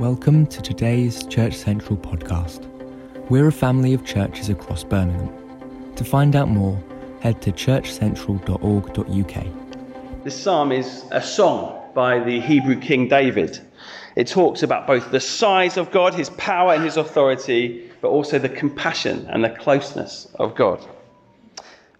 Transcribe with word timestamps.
Welcome 0.00 0.46
to 0.46 0.62
today's 0.62 1.26
Church 1.26 1.52
Central 1.52 1.98
podcast. 1.98 2.64
We're 3.28 3.48
a 3.48 3.52
family 3.52 3.92
of 3.92 4.06
churches 4.06 4.48
across 4.48 4.82
Birmingham. 4.82 5.28
To 5.96 6.04
find 6.04 6.34
out 6.34 6.48
more, 6.48 6.82
head 7.20 7.42
to 7.42 7.52
churchcentral.org.uk. 7.52 10.24
This 10.24 10.42
psalm 10.42 10.72
is 10.72 11.04
a 11.10 11.22
song 11.22 11.82
by 11.94 12.18
the 12.18 12.40
Hebrew 12.40 12.80
king 12.80 13.08
David. 13.08 13.60
It 14.16 14.26
talks 14.26 14.62
about 14.62 14.86
both 14.86 15.10
the 15.10 15.20
size 15.20 15.76
of 15.76 15.90
God, 15.90 16.14
his 16.14 16.30
power 16.30 16.72
and 16.72 16.82
his 16.82 16.96
authority, 16.96 17.90
but 18.00 18.08
also 18.08 18.38
the 18.38 18.48
compassion 18.48 19.26
and 19.28 19.44
the 19.44 19.50
closeness 19.50 20.28
of 20.36 20.54
God. 20.54 20.82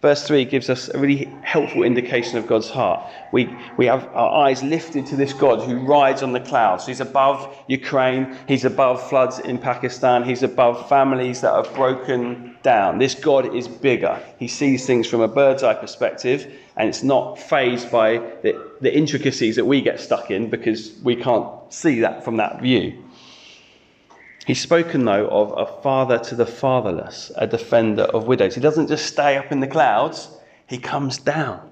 Verse 0.03 0.27
3 0.27 0.47
gives 0.47 0.71
us 0.71 0.89
a 0.89 0.99
really 0.99 1.31
helpful 1.43 1.83
indication 1.83 2.39
of 2.39 2.47
God's 2.47 2.71
heart. 2.71 3.07
We, 3.33 3.55
we 3.77 3.85
have 3.85 4.09
our 4.15 4.47
eyes 4.47 4.63
lifted 4.63 5.05
to 5.07 5.17
this 5.17 5.35
God 5.35 5.61
who 5.61 5.77
rides 5.77 6.23
on 6.23 6.33
the 6.33 6.41
clouds. 6.41 6.87
He's 6.87 7.01
above 7.01 7.55
Ukraine, 7.69 8.35
he's 8.49 8.65
above 8.65 9.07
floods 9.11 9.41
in 9.41 9.59
Pakistan, 9.59 10.25
he's 10.25 10.43
above 10.43 10.89
families 10.89 11.43
that 11.43 11.53
are 11.53 11.65
broken 11.75 12.57
down. 12.63 12.97
This 12.97 13.15
God 13.15 13.55
is 13.55 13.69
bigger. 13.69 14.19
He 14.39 14.49
sees 14.49 14.87
things 14.87 15.07
from 15.07 15.21
a 15.21 15.29
bird's 15.29 15.63
eye 15.63 15.75
perspective, 15.75 16.51
and 16.77 16.89
it's 16.89 17.03
not 17.03 17.39
fazed 17.39 17.91
by 17.91 18.19
the, 18.43 18.71
the 18.81 18.97
intricacies 18.97 19.57
that 19.57 19.67
we 19.67 19.83
get 19.83 20.01
stuck 20.01 20.31
in 20.31 20.49
because 20.49 20.93
we 21.03 21.15
can't 21.15 21.47
see 21.69 22.01
that 22.01 22.25
from 22.25 22.39
that 22.39 22.63
view. 22.63 23.05
He's 24.47 24.61
spoken, 24.61 25.05
though, 25.05 25.29
of 25.29 25.53
a 25.57 25.81
father 25.83 26.19
to 26.19 26.35
the 26.35 26.47
fatherless, 26.47 27.31
a 27.37 27.47
defender 27.47 28.05
of 28.05 28.27
widows. 28.27 28.55
He 28.55 28.61
doesn't 28.61 28.89
just 28.89 29.07
stay 29.07 29.37
up 29.37 29.53
in 29.53 29.61
the 29.61 29.67
clouds, 29.67 30.29
he 30.67 30.79
comes 30.79 31.19
down. 31.19 31.71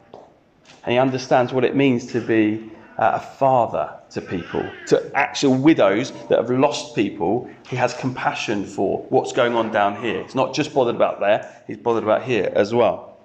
And 0.84 0.92
he 0.92 0.98
understands 0.98 1.52
what 1.52 1.64
it 1.64 1.74
means 1.74 2.06
to 2.12 2.20
be 2.20 2.70
uh, 2.98 3.12
a 3.14 3.20
father 3.20 3.94
to 4.10 4.20
people, 4.20 4.68
to 4.86 5.10
actual 5.14 5.54
widows 5.54 6.12
that 6.28 6.38
have 6.38 6.50
lost 6.50 6.94
people. 6.94 7.50
He 7.68 7.76
has 7.76 7.94
compassion 7.94 8.64
for 8.64 9.04
what's 9.08 9.32
going 9.32 9.54
on 9.54 9.70
down 9.70 10.00
here. 10.02 10.22
He's 10.22 10.34
not 10.34 10.54
just 10.54 10.74
bothered 10.74 10.96
about 10.96 11.20
there, 11.20 11.62
he's 11.66 11.76
bothered 11.76 12.04
about 12.04 12.22
here 12.22 12.52
as 12.54 12.74
well. 12.74 13.16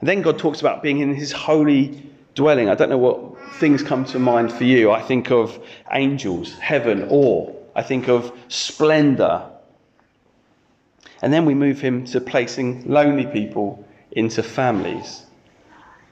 And 0.00 0.08
then 0.08 0.22
God 0.22 0.38
talks 0.38 0.60
about 0.60 0.82
being 0.82 1.00
in 1.00 1.14
his 1.14 1.32
holy 1.32 2.10
dwelling. 2.34 2.68
I 2.68 2.74
don't 2.74 2.90
know 2.90 2.98
what 2.98 3.38
things 3.54 3.82
come 3.82 4.04
to 4.06 4.18
mind 4.18 4.52
for 4.52 4.64
you. 4.64 4.90
I 4.90 5.00
think 5.00 5.30
of 5.30 5.58
angels, 5.92 6.52
heaven, 6.58 7.06
awe. 7.10 7.52
I 7.74 7.82
think 7.82 8.08
of 8.08 8.32
splendor. 8.48 9.50
And 11.22 11.32
then 11.32 11.44
we 11.44 11.54
move 11.54 11.80
him 11.80 12.04
to 12.06 12.20
placing 12.20 12.88
lonely 12.88 13.26
people 13.26 13.86
into 14.12 14.42
families. 14.42 15.22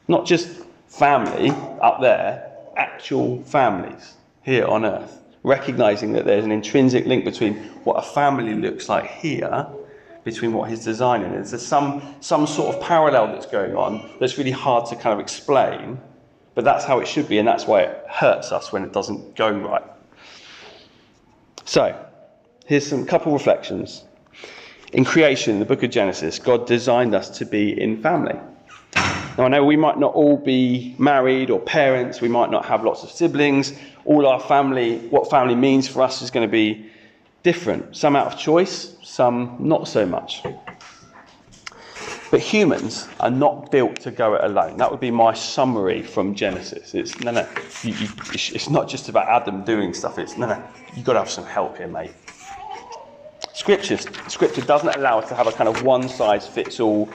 Not 0.09 0.27
just 0.27 0.49
family 0.89 1.51
up 1.81 2.01
there, 2.01 2.51
actual 2.77 3.43
families 3.45 4.15
here 4.43 4.67
on 4.67 4.85
earth. 4.85 5.19
Recognizing 5.43 6.13
that 6.13 6.25
there's 6.25 6.45
an 6.45 6.53
intrinsic 6.53 7.07
link 7.07 7.25
between 7.25 7.57
what 7.85 7.95
a 7.95 8.03
family 8.03 8.55
looks 8.55 8.89
like 8.89 9.11
here, 9.11 9.67
between 10.25 10.53
what 10.53 10.71
he's 10.71 10.85
designing. 10.85 11.33
There's 11.33 11.67
some, 11.67 12.15
some 12.21 12.47
sort 12.47 12.77
of 12.77 12.83
parallel 12.83 13.29
that's 13.29 13.47
going 13.47 13.77
on 13.77 14.17
that's 14.21 14.39
really 14.39 14.53
hard 14.53 14.87
to 14.87 14.97
kind 14.97 15.13
of 15.13 15.21
explain, 15.21 16.01
but 16.55 16.65
that's 16.65 16.85
how 16.85 17.01
it 17.01 17.09
should 17.09 17.29
be, 17.29 17.39
and 17.39 17.49
that's 17.49 17.67
why 17.67 17.83
it 17.83 18.05
hurts 18.09 18.53
us 18.53 18.73
when 18.73 18.85
it 18.85 18.93
doesn't 18.93 19.35
go 19.35 19.51
right. 19.51 19.83
So, 21.65 21.97
here's 22.67 22.87
some 22.87 23.07
couple 23.07 23.33
reflections. 23.33 24.05
In 24.93 25.05
creation, 25.05 25.59
the 25.59 25.65
book 25.65 25.83
of 25.83 25.91
Genesis, 25.91 26.39
God 26.39 26.67
designed 26.67 27.15
us 27.15 27.31
to 27.39 27.47
be 27.47 27.81
in 27.81 28.03
family. 28.03 28.39
Now, 29.39 29.45
I 29.45 29.49
know 29.49 29.65
we 29.65 29.77
might 29.77 29.99
not 29.99 30.13
all 30.13 30.37
be 30.37 30.95
married 30.99 31.49
or 31.49 31.59
parents, 31.59 32.21
we 32.21 32.29
might 32.29 32.51
not 32.51 32.67
have 32.67 32.85
lots 32.85 33.03
of 33.03 33.11
siblings. 33.11 33.73
All 34.05 34.27
our 34.27 34.41
family, 34.41 34.99
what 35.09 35.31
family 35.31 35.55
means 35.55 35.89
for 35.89 36.03
us 36.03 36.21
is 36.21 36.31
going 36.31 36.47
to 36.47 36.53
be 36.53 36.91
different. 37.43 37.97
Some 37.97 38.15
out 38.17 38.27
of 38.27 38.39
choice, 38.39 38.95
some 39.03 39.57
not 39.59 39.89
so 39.89 40.05
much. 40.05 40.43
But 42.33 42.41
humans 42.41 43.09
are 43.21 43.31
not 43.31 43.71
built 43.71 44.01
to 44.01 44.11
go 44.11 44.33
it 44.37 44.43
alone. 44.43 44.79
That 44.79 44.91
would 44.91 45.01
be 45.01 45.11
my 45.11 45.35
summary 45.35 46.01
from 46.01 46.35
Genesis. 46.35 46.95
It's 46.95 47.21
no, 47.21 47.31
no. 47.31 47.47
You, 47.83 47.93
you, 47.93 48.09
it's 48.33 48.71
not 48.71 48.89
just 48.89 49.11
about 49.11 49.29
Adam 49.29 49.65
doing 49.65 49.93
stuff. 49.93 50.19
It's 50.19 50.39
no, 50.39 50.47
no. 50.47 50.65
You've 50.97 51.05
got 51.05 51.13
to 51.13 51.19
have 51.19 51.29
some 51.29 51.45
help 51.45 51.77
here, 51.77 51.89
mate. 51.89 52.15
Scripture, 53.53 53.99
scripture 54.29 54.63
doesn't 54.63 54.97
allow 54.97 55.19
us 55.19 55.29
to 55.29 55.35
have 55.35 55.47
a 55.47 55.53
kind 55.53 55.69
of 55.69 55.83
one 55.83 56.09
size 56.09 56.49
fits 56.49 56.81
all. 56.81 57.11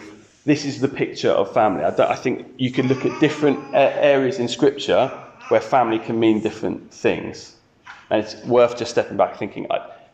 This 0.46 0.66
is 0.66 0.80
the 0.82 0.88
picture 0.88 1.32
of 1.32 1.52
family. 1.52 1.84
I, 1.84 2.12
I 2.12 2.16
think 2.16 2.46
you 2.60 2.70
can 2.70 2.88
look 2.88 3.04
at 3.04 3.20
different 3.20 3.60
areas 3.74 4.38
in 4.38 4.48
Scripture 4.48 5.08
where 5.48 5.62
family 5.62 5.98
can 5.98 6.20
mean 6.20 6.42
different 6.42 6.94
things, 6.94 7.56
and 8.12 8.24
it's 8.24 8.36
worth 8.46 8.78
just 8.78 8.92
stepping 8.92 9.18
back, 9.18 9.40
thinking, 9.40 9.68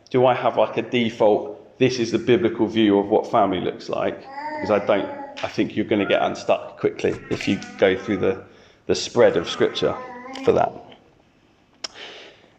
do 0.08 0.24
I 0.24 0.32
have 0.32 0.56
like 0.56 0.78
a 0.78 0.82
default? 0.82 1.53
This 1.78 1.98
is 1.98 2.12
the 2.12 2.18
biblical 2.18 2.66
view 2.66 2.98
of 2.98 3.08
what 3.08 3.30
family 3.30 3.60
looks 3.60 3.88
like 3.88 4.18
because 4.18 4.70
I 4.70 4.84
don't. 4.84 5.24
I 5.42 5.48
think 5.48 5.76
you're 5.76 5.84
going 5.84 6.00
to 6.00 6.06
get 6.06 6.22
unstuck 6.22 6.78
quickly 6.78 7.14
if 7.30 7.48
you 7.48 7.58
go 7.78 7.96
through 7.96 8.18
the, 8.18 8.44
the 8.86 8.94
spread 8.94 9.36
of 9.36 9.50
Scripture 9.50 9.96
for 10.44 10.52
that. 10.52 10.72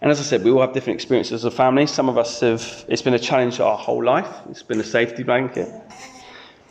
And 0.01 0.11
as 0.11 0.19
I 0.19 0.23
said, 0.23 0.43
we 0.43 0.51
all 0.51 0.61
have 0.61 0.73
different 0.73 0.95
experiences 0.95 1.45
a 1.45 1.51
family. 1.51 1.87
Some 1.87 2.09
of 2.09 2.17
us 2.17 2.41
have, 2.41 2.85
it's 2.89 3.01
been 3.01 3.13
a 3.13 3.19
challenge 3.19 3.59
our 3.59 3.77
whole 3.77 4.03
life, 4.03 4.29
it's 4.49 4.61
been 4.61 4.79
a 4.79 4.83
safety 4.83 5.23
blanket. 5.23 5.69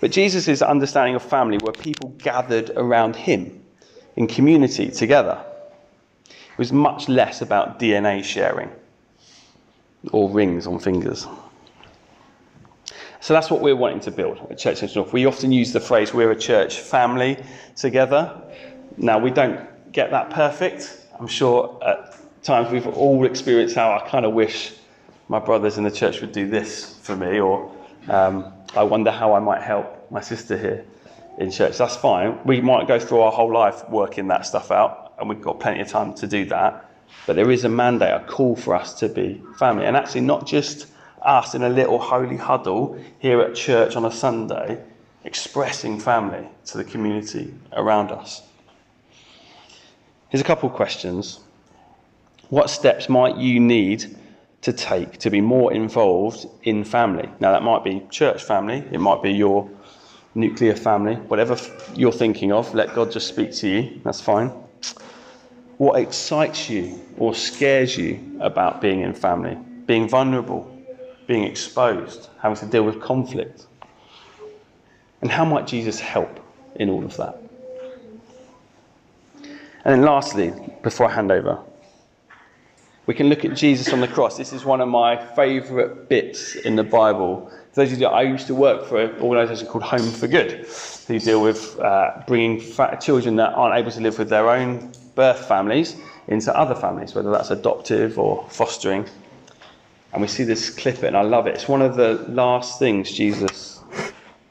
But 0.01 0.13
Jesus' 0.13 0.61
understanding 0.61 1.15
of 1.15 1.23
family 1.23 1.59
were 1.65 1.73
people 1.73 2.11
gathered 2.19 2.71
around 2.77 3.17
him 3.17 3.65
in 4.17 4.27
community 4.27 4.91
together. 4.91 5.43
It 6.29 6.59
was 6.59 6.73
much 6.73 7.09
less 7.09 7.41
about 7.41 7.81
DNA 7.81 8.23
sharing 8.23 8.71
or 10.13 10.31
rings 10.31 10.67
on 10.67 10.79
fingers. 10.79 11.27
So 13.25 13.33
that's 13.33 13.49
what 13.49 13.63
we're 13.63 13.75
wanting 13.75 14.01
to 14.01 14.11
build 14.11 14.37
at 14.51 14.59
Church 14.59 14.77
Central 14.77 15.03
North. 15.03 15.15
We 15.15 15.25
often 15.25 15.51
use 15.51 15.73
the 15.73 15.81
phrase, 15.81 16.13
we're 16.13 16.33
a 16.33 16.39
church 16.39 16.81
family 16.81 17.43
together. 17.75 18.39
Now, 18.99 19.19
we 19.19 19.31
don't 19.31 19.67
get 19.93 20.11
that 20.11 20.29
perfect. 20.29 21.07
I'm 21.19 21.27
sure 21.27 21.81
at 21.83 22.19
times 22.43 22.71
we've 22.71 22.87
all 22.87 23.25
experienced 23.25 23.77
how 23.77 23.93
I 23.93 24.07
kind 24.11 24.27
of 24.27 24.35
wish 24.35 24.75
my 25.29 25.39
brothers 25.39 25.79
in 25.79 25.85
the 25.85 25.91
church 25.91 26.21
would 26.21 26.33
do 26.33 26.47
this 26.47 26.99
for 26.99 27.17
me, 27.17 27.41
or 27.41 27.75
um, 28.09 28.53
I 28.77 28.83
wonder 28.83 29.11
how 29.11 29.33
I 29.33 29.41
might 29.41 29.63
help 29.63 30.11
my 30.11 30.21
sister 30.21 30.59
here 30.59 30.85
in 31.39 31.51
church. 31.51 31.79
That's 31.79 31.97
fine. 31.97 32.39
We 32.45 32.61
might 32.61 32.87
go 32.87 32.99
through 32.99 33.21
our 33.21 33.33
whole 33.33 33.51
life 33.51 33.89
working 33.89 34.29
that 34.29 34.45
stuff 34.45 34.71
out, 34.71 35.15
and 35.19 35.31
we've 35.31 35.41
got 35.41 35.61
plenty 35.61 35.81
of 35.81 35.89
time 35.89 36.13
to 36.17 36.27
do 36.27 36.45
that. 36.51 36.91
But 37.27 37.37
there 37.37 37.51
is 37.51 37.65
a 37.65 37.71
mandate, 37.71 38.13
a 38.13 38.21
call 38.27 38.55
for 38.55 38.75
us 38.75 38.93
to 39.01 39.09
be 39.09 39.43
family. 39.59 39.87
And 39.87 39.97
actually, 39.97 40.21
not 40.21 40.47
just 40.47 40.89
us 41.25 41.55
in 41.55 41.63
a 41.63 41.69
little 41.69 41.99
holy 41.99 42.37
huddle 42.37 42.99
here 43.19 43.41
at 43.41 43.55
church 43.55 43.97
on 43.97 44.05
a 44.05 44.11
Sunday, 44.11 44.83
expressing 45.25 45.99
family 45.99 46.47
to 46.67 46.79
the 46.79 46.85
community 46.85 47.55
around 47.73 48.11
us. 48.11 48.43
Here's 50.29 50.43
a 50.43 50.45
couple 50.45 50.69
of 50.69 50.75
questions. 50.75 51.41
What 52.49 52.69
steps 52.69 53.09
might 53.09 53.37
you 53.37 53.61
need 53.61 54.17
to 54.63 54.73
take 54.73 55.19
to 55.19 55.31
be 55.31 55.41
more 55.41 55.73
involved 55.73 56.47
in 56.63 56.85
family? 56.85 57.29
Now, 57.41 57.53
that 57.53 57.63
might 57.63 57.85
be 57.85 58.03
church 58.11 58.43
family, 58.43 58.85
it 58.91 58.99
might 58.99 59.23
be 59.23 59.33
your 59.33 59.71
nuclear 60.35 60.75
family, 60.75 61.15
whatever 61.15 61.57
you're 61.95 62.13
thinking 62.13 62.53
of, 62.53 62.75
let 62.75 62.95
God 62.95 63.13
just 63.13 63.29
speak 63.29 63.53
to 63.53 63.69
you, 63.69 64.01
that's 64.03 64.21
fine. 64.21 64.49
What 65.77 66.01
excites 66.01 66.69
you 66.69 67.01
or 67.17 67.35
scares 67.35 67.97
you 67.97 68.39
about 68.41 68.81
being 68.81 69.01
in 69.01 69.15
family? 69.15 69.57
Being 69.87 70.09
vulnerable, 70.09 70.74
being 71.27 71.45
exposed, 71.45 72.29
having 72.41 72.57
to 72.59 72.67
deal 72.67 72.83
with 72.83 73.01
conflict. 73.01 73.67
And 75.21 75.31
how 75.31 75.45
might 75.45 75.67
Jesus 75.67 75.99
help 75.99 76.41
in 76.77 76.91
all 76.91 77.05
of 77.05 77.17
that? 77.17 77.41
And 79.85 79.93
then, 79.95 80.03
lastly, 80.03 80.53
before 80.83 81.09
I 81.11 81.15
hand 81.15 81.31
over, 81.31 81.59
we 83.07 83.13
can 83.13 83.29
look 83.29 83.45
at 83.45 83.55
Jesus 83.55 83.93
on 83.93 84.01
the 84.01 84.09
cross. 84.09 84.39
This 84.39 84.55
is 84.55 84.65
one 84.65 84.81
of 84.81 84.89
my 84.89 85.23
favourite 85.35 86.09
bits 86.09 86.55
in 86.57 86.75
the 86.77 86.85
Bible. 86.85 87.51
For 87.73 87.83
those 87.83 87.93
of 87.93 88.01
you, 88.01 88.07
I 88.07 88.23
used 88.23 88.47
to 88.47 88.55
work 88.55 88.87
for 88.87 89.03
an 89.03 89.21
organisation 89.21 89.67
called 89.67 89.85
Home 89.85 90.11
for 90.11 90.27
Good, 90.27 90.67
who 91.07 91.19
deal 91.19 91.43
with 91.43 91.79
uh, 91.81 92.23
bringing 92.27 92.63
children 93.01 93.37
that 93.37 93.53
aren't 93.53 93.77
able 93.79 93.91
to 93.91 94.01
live 94.01 94.19
with 94.19 94.31
their 94.31 94.49
own 94.49 94.91
birth 95.15 95.47
families 95.47 95.97
into 96.29 96.57
other 96.57 96.75
families, 96.75 97.15
whether 97.15 97.31
that's 97.31 97.51
adoptive 97.51 98.19
or 98.19 98.47
fostering. 98.49 99.07
And 100.15 100.23
we 100.23 100.29
see 100.29 100.45
this 100.45 100.71
clip 100.71 101.03
and 101.03 101.17
I 101.17 101.23
love 101.23 101.49
it. 101.49 101.57
It's 101.57 101.67
one 101.67 101.83
of 101.83 101.97
the 101.97 102.15
last 102.29 102.79
things 102.79 103.11
Jesus 103.11 103.83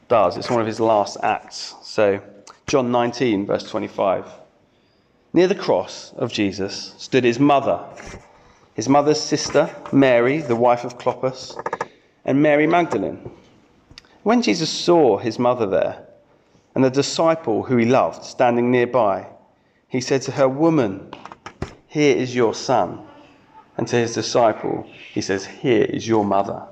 does, 0.08 0.36
it's 0.36 0.50
one 0.50 0.60
of 0.60 0.66
his 0.66 0.78
last 0.78 1.16
acts. 1.22 1.74
So, 1.82 2.20
John 2.66 2.92
19, 2.92 3.46
verse 3.46 3.68
25. 3.70 4.30
Near 5.32 5.48
the 5.48 5.54
cross 5.54 6.12
of 6.16 6.30
Jesus 6.30 6.94
stood 6.98 7.24
his 7.24 7.40
mother, 7.40 7.82
his 8.74 8.90
mother's 8.90 9.18
sister, 9.18 9.74
Mary, 9.90 10.42
the 10.42 10.54
wife 10.54 10.84
of 10.84 10.98
Clopas, 10.98 11.56
and 12.26 12.42
Mary 12.42 12.66
Magdalene. 12.66 13.30
When 14.22 14.42
Jesus 14.42 14.68
saw 14.68 15.16
his 15.16 15.38
mother 15.38 15.66
there, 15.66 16.06
and 16.74 16.84
the 16.84 16.90
disciple 16.90 17.62
who 17.62 17.78
he 17.78 17.86
loved 17.86 18.22
standing 18.22 18.70
nearby, 18.70 19.26
he 19.88 20.02
said 20.02 20.20
to 20.22 20.32
her, 20.32 20.46
Woman, 20.46 21.10
here 21.86 22.14
is 22.14 22.34
your 22.34 22.52
son. 22.52 23.06
And 23.76 23.88
to 23.88 23.96
his 23.96 24.14
disciple, 24.14 24.88
he 25.12 25.20
says, 25.20 25.44
Here 25.44 25.84
is 25.84 26.06
your 26.06 26.24
mother. 26.24 26.66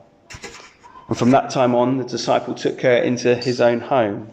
And 1.08 1.18
from 1.18 1.30
that 1.32 1.50
time 1.50 1.74
on, 1.74 1.98
the 1.98 2.04
disciple 2.04 2.54
took 2.54 2.80
her 2.82 2.96
into 2.96 3.34
his 3.34 3.60
own 3.60 3.80
home. 3.80 4.30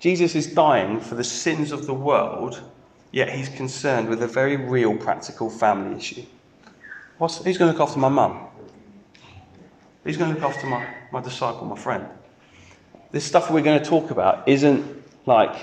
Jesus 0.00 0.34
is 0.34 0.46
dying 0.46 1.00
for 1.00 1.16
the 1.16 1.24
sins 1.24 1.72
of 1.72 1.86
the 1.86 1.94
world, 1.94 2.62
yet 3.10 3.30
he's 3.30 3.48
concerned 3.48 4.08
with 4.08 4.22
a 4.22 4.28
very 4.28 4.56
real 4.56 4.96
practical 4.96 5.50
family 5.50 5.96
issue. 5.96 6.24
What's, 7.18 7.42
who's 7.42 7.58
going 7.58 7.72
to 7.72 7.76
look 7.76 7.88
after 7.88 7.98
my 7.98 8.08
mum? 8.08 8.46
Who's 10.04 10.16
going 10.16 10.32
to 10.32 10.40
look 10.40 10.48
after 10.48 10.68
my, 10.68 10.86
my 11.10 11.20
disciple, 11.20 11.66
my 11.66 11.76
friend? 11.76 12.06
This 13.10 13.24
stuff 13.24 13.50
we're 13.50 13.60
going 13.62 13.82
to 13.82 13.84
talk 13.84 14.12
about 14.12 14.48
isn't 14.48 15.02
like, 15.26 15.56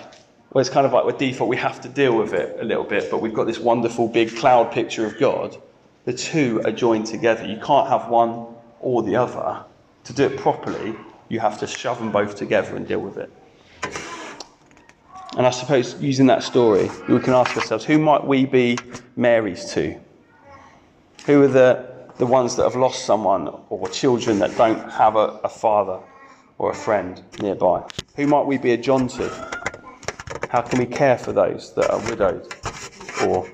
well, 0.55 0.61
it's 0.61 0.69
kind 0.69 0.85
of 0.85 0.93
like 0.93 1.03
we're 1.03 1.11
default, 1.11 1.49
we 1.49 1.57
have 1.57 1.81
to 1.81 1.89
deal 1.89 2.17
with 2.17 2.33
it 2.33 2.57
a 2.61 2.63
little 2.63 2.85
bit, 2.85 3.11
but 3.11 3.21
we've 3.21 3.33
got 3.33 3.43
this 3.43 3.59
wonderful 3.59 4.07
big 4.07 4.33
cloud 4.37 4.71
picture 4.71 5.05
of 5.05 5.19
God. 5.19 5.61
The 6.05 6.13
two 6.13 6.61
are 6.63 6.71
joined 6.71 7.07
together. 7.07 7.45
You 7.45 7.59
can't 7.61 7.89
have 7.89 8.07
one 8.07 8.55
or 8.79 9.03
the 9.03 9.17
other. 9.17 9.65
To 10.05 10.13
do 10.13 10.23
it 10.23 10.37
properly, 10.37 10.95
you 11.27 11.41
have 11.41 11.59
to 11.59 11.67
shove 11.67 11.99
them 11.99 12.09
both 12.09 12.37
together 12.37 12.77
and 12.77 12.87
deal 12.87 13.01
with 13.01 13.17
it. 13.17 13.29
And 15.35 15.45
I 15.45 15.49
suppose 15.49 16.01
using 16.01 16.27
that 16.27 16.41
story, 16.41 16.89
we 17.09 17.19
can 17.19 17.33
ask 17.33 17.57
ourselves 17.57 17.83
who 17.83 17.97
might 17.97 18.25
we 18.25 18.45
be 18.45 18.77
Marys 19.17 19.73
to? 19.73 19.99
Who 21.25 21.43
are 21.43 21.49
the, 21.49 21.85
the 22.17 22.25
ones 22.25 22.55
that 22.55 22.63
have 22.63 22.77
lost 22.77 23.03
someone 23.03 23.49
or 23.69 23.89
children 23.89 24.39
that 24.39 24.55
don't 24.55 24.89
have 24.89 25.17
a, 25.17 25.37
a 25.43 25.49
father 25.49 25.99
or 26.57 26.71
a 26.71 26.75
friend 26.75 27.21
nearby? 27.41 27.83
Who 28.15 28.25
might 28.25 28.45
we 28.45 28.57
be 28.57 28.71
a 28.71 28.77
John 28.77 29.09
to? 29.09 29.54
How 30.55 30.61
can 30.61 30.79
we 30.79 30.85
care 30.85 31.17
for 31.17 31.33
those 31.33 31.73
that 31.73 31.91
are 31.91 31.99
widowed 32.09 32.47
or 33.27 33.45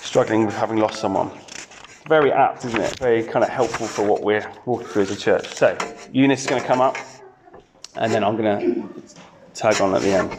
struggling 0.00 0.46
with 0.46 0.54
having 0.54 0.76
lost 0.76 1.00
someone? 1.00 1.32
Very 2.06 2.30
apt, 2.30 2.64
isn't 2.66 2.80
it? 2.80 2.96
Very 3.00 3.24
kind 3.24 3.44
of 3.44 3.50
helpful 3.50 3.88
for 3.88 4.06
what 4.06 4.22
we're 4.22 4.48
walking 4.64 4.86
through 4.86 5.02
as 5.02 5.10
a 5.10 5.16
church. 5.16 5.48
So, 5.48 5.76
Eunice 6.12 6.42
is 6.42 6.46
going 6.46 6.62
to 6.62 6.68
come 6.68 6.80
up, 6.80 6.96
and 7.96 8.12
then 8.12 8.22
I'm 8.22 8.36
going 8.36 8.60
to 8.60 8.88
tag 9.54 9.80
on 9.80 9.92
at 9.96 10.02
the 10.02 10.12
end. 10.12 10.30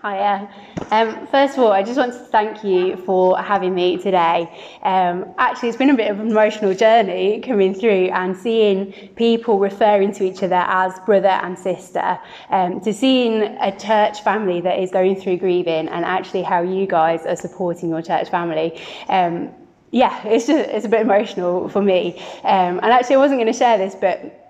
Hiya. 0.00 0.48
Um, 0.94 1.26
first 1.26 1.54
of 1.54 1.64
all, 1.64 1.72
I 1.72 1.82
just 1.82 1.98
want 1.98 2.12
to 2.12 2.20
thank 2.20 2.62
you 2.62 2.96
for 2.98 3.36
having 3.36 3.74
me 3.74 3.96
today. 3.96 4.48
Um, 4.84 5.34
actually, 5.38 5.70
it's 5.70 5.76
been 5.76 5.90
a 5.90 5.96
bit 5.96 6.08
of 6.08 6.20
an 6.20 6.28
emotional 6.28 6.72
journey 6.72 7.40
coming 7.40 7.74
through 7.74 8.10
and 8.10 8.36
seeing 8.36 8.92
people 9.16 9.58
referring 9.58 10.12
to 10.12 10.22
each 10.22 10.44
other 10.44 10.62
as 10.68 10.96
brother 11.00 11.26
and 11.42 11.58
sister, 11.58 12.16
um, 12.50 12.80
to 12.82 12.94
seeing 12.94 13.42
a 13.42 13.76
church 13.76 14.22
family 14.22 14.60
that 14.60 14.78
is 14.78 14.92
going 14.92 15.16
through 15.16 15.38
grieving 15.38 15.88
and 15.88 16.04
actually 16.04 16.42
how 16.42 16.62
you 16.62 16.86
guys 16.86 17.26
are 17.26 17.34
supporting 17.34 17.88
your 17.88 18.00
church 18.00 18.30
family. 18.30 18.80
Um, 19.08 19.52
yeah, 19.90 20.24
it's 20.24 20.46
just 20.46 20.68
it's 20.70 20.86
a 20.86 20.88
bit 20.88 21.00
emotional 21.00 21.68
for 21.68 21.82
me. 21.82 22.20
Um, 22.44 22.78
and 22.84 22.86
actually, 22.86 23.16
I 23.16 23.18
wasn't 23.18 23.40
going 23.40 23.52
to 23.52 23.58
share 23.58 23.78
this, 23.78 23.96
but 23.96 24.43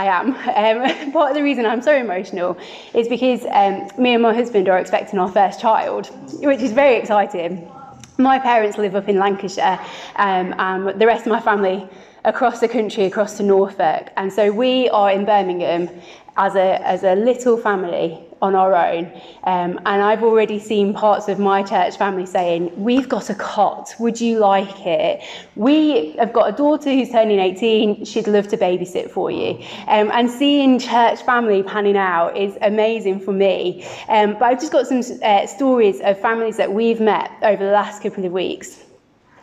I 0.00 0.06
am. 0.06 0.34
Um, 0.60 1.12
part 1.12 1.30
of 1.30 1.36
the 1.36 1.42
reason 1.42 1.64
I'm 1.64 1.82
so 1.82 1.94
emotional 1.94 2.56
is 2.94 3.08
because 3.08 3.44
um, 3.50 3.88
me 4.02 4.14
and 4.14 4.22
my 4.22 4.34
husband 4.34 4.68
are 4.68 4.78
expecting 4.78 5.18
our 5.18 5.30
first 5.30 5.60
child, 5.60 6.10
which 6.42 6.60
is 6.60 6.72
very 6.72 6.96
exciting. 6.96 7.70
My 8.18 8.38
parents 8.38 8.76
live 8.78 8.94
up 8.94 9.08
in 9.08 9.18
Lancashire, 9.18 9.78
um, 10.16 10.54
and 10.58 11.00
the 11.00 11.06
rest 11.06 11.26
of 11.26 11.32
my 11.32 11.40
family 11.40 11.88
across 12.24 12.60
the 12.60 12.68
country, 12.68 13.04
across 13.04 13.36
to 13.38 13.42
Norfolk. 13.42 14.08
And 14.16 14.32
so 14.32 14.50
we 14.50 14.88
are 14.90 15.10
in 15.10 15.24
Birmingham 15.24 15.88
as 16.36 16.54
a, 16.54 16.86
as 16.86 17.02
a 17.02 17.14
little 17.14 17.56
family 17.56 18.26
on 18.42 18.54
our 18.54 18.74
own. 18.74 19.06
Um, 19.44 19.78
and 19.84 20.02
I've 20.02 20.22
already 20.22 20.58
seen 20.58 20.94
parts 20.94 21.28
of 21.28 21.38
my 21.38 21.62
church 21.62 21.96
family 21.98 22.26
saying, 22.26 22.72
We've 22.82 23.08
got 23.08 23.30
a 23.30 23.34
cot, 23.34 23.94
would 23.98 24.20
you 24.20 24.38
like 24.38 24.86
it? 24.86 25.22
We 25.56 26.12
have 26.12 26.32
got 26.32 26.48
a 26.48 26.56
daughter 26.56 26.90
who's 26.90 27.10
turning 27.10 27.38
18, 27.38 28.04
she'd 28.04 28.26
love 28.26 28.48
to 28.48 28.56
babysit 28.56 29.10
for 29.10 29.30
you. 29.30 29.62
Um, 29.86 30.10
and 30.12 30.30
seeing 30.30 30.78
church 30.78 31.22
family 31.22 31.62
panning 31.62 31.96
out 31.96 32.36
is 32.36 32.56
amazing 32.62 33.20
for 33.20 33.32
me. 33.32 33.86
Um, 34.08 34.34
but 34.34 34.44
I've 34.44 34.60
just 34.60 34.72
got 34.72 34.86
some 34.86 35.02
uh, 35.22 35.46
stories 35.46 36.00
of 36.00 36.18
families 36.20 36.56
that 36.56 36.72
we've 36.72 37.00
met 37.00 37.30
over 37.42 37.64
the 37.64 37.72
last 37.72 38.02
couple 38.02 38.24
of 38.24 38.32
weeks. 38.32 38.84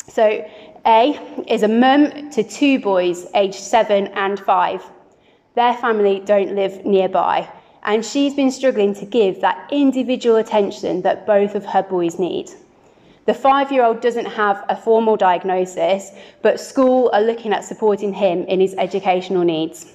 So, 0.10 0.50
A 0.88 1.20
is 1.48 1.64
a 1.64 1.68
mum 1.68 2.30
to 2.30 2.44
two 2.44 2.80
boys 2.80 3.28
aged 3.36 3.56
seven 3.56 4.08
and 4.08 4.40
five. 4.40 4.82
Their 5.56 5.74
family 5.74 6.22
don't 6.24 6.56
live 6.56 6.86
nearby 6.86 7.50
and 7.84 8.06
she's 8.06 8.34
been 8.34 8.52
struggling 8.52 8.94
to 8.96 9.06
give 9.06 9.42
that 9.42 9.68
individual 9.72 10.38
attention 10.38 11.02
that 11.02 11.26
both 11.26 11.56
of 11.56 11.66
her 11.66 11.84
boys 11.84 12.20
need. 12.20 12.52
The 13.26 13.34
five 13.34 13.72
year 13.72 13.84
old 13.84 14.02
doesn't 14.02 14.28
have 14.28 14.64
a 14.70 14.78
formal 14.78 15.18
diagnosis, 15.18 16.12
but 16.42 16.60
school 16.60 17.10
are 17.14 17.22
looking 17.22 17.52
at 17.52 17.66
supporting 17.66 18.14
him 18.14 18.44
in 18.44 18.62
his 18.62 18.74
educational 18.76 19.44
needs. 19.44 19.94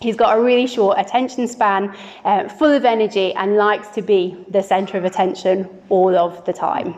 He's 0.00 0.16
got 0.16 0.36
a 0.36 0.40
really 0.40 0.66
short 0.66 0.98
attention 0.98 1.46
span, 1.46 1.96
uh, 2.24 2.48
full 2.48 2.72
of 2.72 2.84
energy, 2.84 3.32
and 3.34 3.56
likes 3.56 3.88
to 3.88 4.02
be 4.02 4.36
the 4.50 4.62
centre 4.62 4.98
of 4.98 5.04
attention 5.04 5.68
all 5.88 6.16
of 6.16 6.44
the 6.44 6.52
time. 6.52 6.96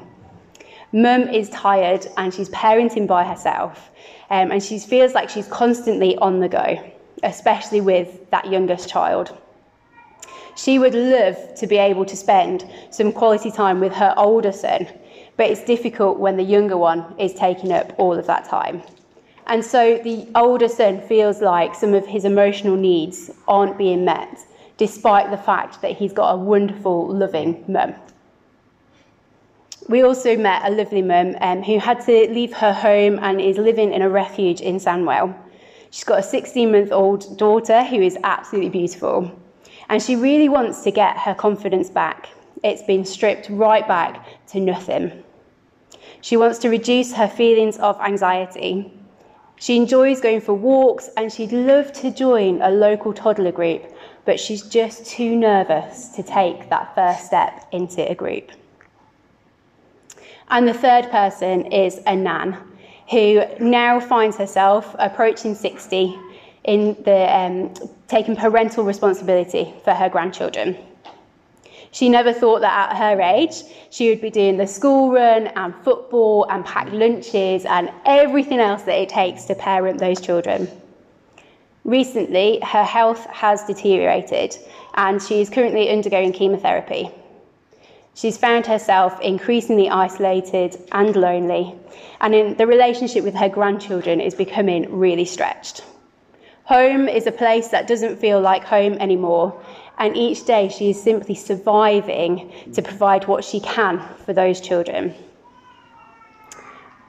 Mum 0.93 1.23
is 1.29 1.51
tired 1.51 2.07
and 2.17 2.33
she's 2.33 2.49
parenting 2.49 3.07
by 3.07 3.23
herself, 3.23 3.91
um, 4.31 4.51
and 4.51 4.63
she 4.63 4.79
feels 4.79 5.13
like 5.13 5.29
she's 5.29 5.47
constantly 5.49 6.17
on 6.17 6.41
the 6.41 6.49
go, 6.49 6.93
especially 7.23 7.83
with 7.83 8.31
that 8.31 8.51
youngest 8.51 8.89
child. 8.89 9.37
She 10.57 10.79
would 10.79 10.95
love 10.95 11.37
to 11.57 11.67
be 11.67 11.77
able 11.77 12.05
to 12.07 12.17
spend 12.17 12.65
some 12.91 13.13
quality 13.13 13.51
time 13.51 13.81
with 13.81 13.93
her 13.93 14.15
older 14.17 14.51
son, 14.51 14.89
but 15.37 15.51
it's 15.51 15.63
difficult 15.63 16.19
when 16.19 16.37
the 16.37 16.43
younger 16.43 16.77
one 16.77 17.15
is 17.19 17.35
taking 17.35 17.71
up 17.71 17.93
all 17.99 18.19
of 18.19 18.27
that 18.27 18.47
time. 18.47 18.83
And 19.47 19.65
so 19.65 19.99
the 20.03 20.27
older 20.35 20.69
son 20.69 21.01
feels 21.03 21.41
like 21.41 21.75
some 21.75 21.95
of 21.95 22.07
his 22.07 22.25
emotional 22.25 22.77
needs 22.77 23.31
aren't 23.47 23.79
being 23.79 24.05
met, 24.05 24.39
despite 24.79 25.31
the 25.31 25.37
fact 25.37 25.83
that 25.83 25.93
he's 25.93 26.13
got 26.13 26.33
a 26.33 26.37
wonderful, 26.37 27.09
loving 27.09 27.65
mum. 27.69 27.95
We 29.89 30.03
also 30.03 30.37
met 30.37 30.67
a 30.67 30.71
lovely 30.71 31.01
mum 31.01 31.35
um, 31.41 31.63
who 31.63 31.79
had 31.79 32.05
to 32.05 32.29
leave 32.31 32.53
her 32.53 32.75
home 32.75 33.19
and 33.23 33.41
is 33.41 33.57
living 33.57 33.95
in 33.95 34.03
a 34.03 34.11
refuge 34.11 34.61
in 34.61 34.77
Sandwell. 34.77 35.35
She's 35.91 36.05
got 36.05 36.19
a 36.19 36.23
16 36.23 36.71
month 36.71 36.93
old 36.93 37.39
daughter 37.39 37.83
who 37.83 38.03
is 38.03 38.19
absolutely 38.23 38.69
beautiful. 38.69 39.33
And 39.89 40.03
she 40.03 40.15
really 40.15 40.51
wants 40.51 40.83
to 40.83 40.91
get 40.91 41.17
her 41.17 41.35
confidence 41.35 41.89
back. 41.89 42.29
It's 42.63 42.83
been 42.83 43.07
stripped 43.07 43.49
right 43.49 43.89
back 43.89 44.47
to 44.49 44.61
nothing. 44.61 45.25
She 46.21 46.37
wants 46.37 46.59
to 46.59 46.69
reduce 46.69 47.15
her 47.15 47.29
feelings 47.29 47.79
of 47.79 47.99
anxiety. 48.03 48.93
She 49.57 49.79
enjoys 49.79 50.21
going 50.21 50.43
for 50.43 50.53
walks 50.53 51.09
and 51.17 51.33
she'd 51.33 51.53
love 51.53 51.95
to 51.95 52.11
join 52.11 52.61
a 52.61 52.71
local 52.71 53.15
toddler 53.15 53.53
group, 53.53 53.91
but 54.27 54.39
she's 54.39 54.61
just 54.61 55.07
too 55.07 55.35
nervous 55.35 56.09
to 56.11 56.23
take 56.23 56.69
that 56.69 56.95
first 56.95 57.25
step 57.25 57.67
into 57.73 58.07
a 58.11 58.15
group. 58.15 58.53
And 60.51 60.67
the 60.67 60.75
third 60.75 61.11
person 61.11 61.67
is 61.73 62.01
a 62.07 62.17
nan 62.17 62.57
who 63.11 63.43
now 63.61 64.01
finds 64.01 64.37
herself 64.37 64.95
approaching 64.99 65.55
60 65.55 66.19
in 66.65 66.97
the 67.05 67.35
um, 67.35 67.75
taking 68.07 68.37
parental 68.37 68.85
responsibility 68.85 69.73
for 69.85 69.95
her 69.95 70.09
grandchildren. 70.09 70.77
She 71.91 72.09
never 72.09 72.33
thought 72.33 72.61
that 72.61 72.91
at 72.91 72.97
her 72.99 73.21
age 73.23 73.63
she 73.91 74.11
would 74.11 74.21
be 74.21 74.31
doing 74.31 74.59
the 74.59 74.67
school 74.67 75.11
run 75.11 75.47
and 75.49 75.75
football 75.83 76.47
and 76.51 76.65
packed 76.65 76.93
lunches 76.93 77.65
and 77.65 77.91
everything 78.05 78.61
else 78.61 78.83
that 78.83 78.99
it 78.99 79.09
takes 79.09 79.45
to 79.45 79.55
parent 79.55 79.99
those 79.99 80.21
children. 80.21 80.69
Recently, 81.85 82.61
her 82.61 82.85
health 82.85 83.25
has 83.31 83.65
deteriorated 83.65 84.55
and 84.95 85.23
she 85.23 85.41
is 85.41 85.49
currently 85.49 85.91
undergoing 85.91 86.33
chemotherapy. 86.33 87.11
She's 88.19 88.37
found 88.37 88.67
herself 88.67 89.21
increasingly 89.21 89.89
isolated 89.89 90.77
and 90.91 91.15
lonely, 91.15 91.77
and 92.21 92.35
in 92.35 92.57
the 92.57 92.67
relationship 92.67 93.23
with 93.23 93.37
her 93.37 93.49
grandchildren 93.49 94.21
is 94.21 94.35
becoming 94.35 94.99
really 94.99 95.25
stretched. 95.25 95.85
Home 96.65 97.09
is 97.09 97.29
a 97.29 97.31
place 97.31 97.69
that 97.69 97.87
doesn't 97.87 98.19
feel 98.19 98.41
like 98.41 98.65
home 98.65 98.95
anymore, 98.95 99.63
and 99.99 100.17
each 100.17 100.45
day 100.45 100.69
she 100.69 100.91
is 100.91 101.01
simply 101.01 101.37
surviving 101.37 102.51
to 102.73 102.83
provide 102.83 103.29
what 103.29 103.45
she 103.45 103.61
can 103.61 104.03
for 104.27 104.33
those 104.33 104.61
children. 104.61 105.15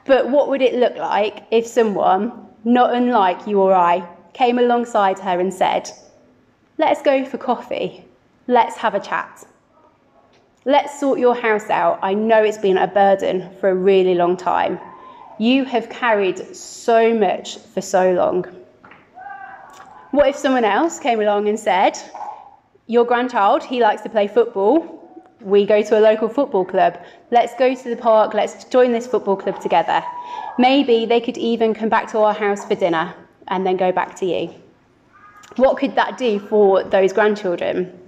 But 0.04 0.30
what 0.30 0.48
would 0.48 0.62
it 0.62 0.74
look 0.74 0.94
like 0.94 1.42
if 1.50 1.66
someone, 1.66 2.46
not 2.62 2.94
unlike 2.94 3.48
you 3.48 3.60
or 3.60 3.74
I, 3.74 4.08
came 4.32 4.60
alongside 4.60 5.18
her 5.18 5.40
and 5.40 5.52
said, 5.52 5.90
Let's 6.78 7.02
go 7.02 7.24
for 7.24 7.36
coffee, 7.36 8.04
let's 8.46 8.76
have 8.76 8.94
a 8.94 9.00
chat. 9.00 9.44
Let's 10.66 11.00
sort 11.00 11.18
your 11.18 11.34
house 11.34 11.70
out. 11.70 11.98
I 12.02 12.12
know 12.12 12.42
it's 12.44 12.58
been 12.58 12.76
a 12.76 12.86
burden 12.86 13.48
for 13.60 13.70
a 13.70 13.74
really 13.74 14.14
long 14.14 14.36
time. 14.36 14.78
You 15.38 15.64
have 15.64 15.88
carried 15.88 16.54
so 16.54 17.14
much 17.14 17.56
for 17.56 17.80
so 17.80 18.12
long. 18.12 18.44
What 20.10 20.28
if 20.28 20.36
someone 20.36 20.64
else 20.64 20.98
came 20.98 21.20
along 21.20 21.48
and 21.48 21.58
said, 21.58 21.96
your 22.86 23.06
grandchild, 23.06 23.64
he 23.64 23.80
likes 23.80 24.02
to 24.02 24.10
play 24.10 24.28
football. 24.28 24.98
We 25.40 25.64
go 25.64 25.80
to 25.80 25.98
a 25.98 26.00
local 26.00 26.28
football 26.28 26.66
club. 26.66 26.98
Let's 27.30 27.54
go 27.54 27.74
to 27.74 27.88
the 27.88 27.96
park. 27.96 28.34
Let's 28.34 28.64
join 28.64 28.92
this 28.92 29.06
football 29.06 29.36
club 29.36 29.62
together. 29.62 30.04
Maybe 30.58 31.06
they 31.06 31.22
could 31.22 31.38
even 31.38 31.72
come 31.72 31.88
back 31.88 32.10
to 32.10 32.18
our 32.18 32.34
house 32.34 32.66
for 32.66 32.74
dinner 32.74 33.14
and 33.48 33.64
then 33.64 33.78
go 33.78 33.92
back 33.92 34.14
to 34.16 34.26
you. 34.26 34.52
What 35.56 35.78
could 35.78 35.94
that 35.94 36.18
do 36.18 36.38
for 36.38 36.82
those 36.82 37.14
grandchildren? 37.14 37.99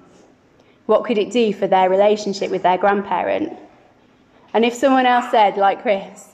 What 0.86 1.04
could 1.04 1.18
it 1.18 1.30
do 1.30 1.52
for 1.52 1.66
their 1.66 1.88
relationship 1.88 2.50
with 2.50 2.62
their 2.62 2.78
grandparent? 2.78 3.52
And 4.54 4.64
if 4.64 4.74
someone 4.74 5.06
else 5.06 5.30
said, 5.30 5.56
like 5.56 5.82
Chris, 5.82 6.30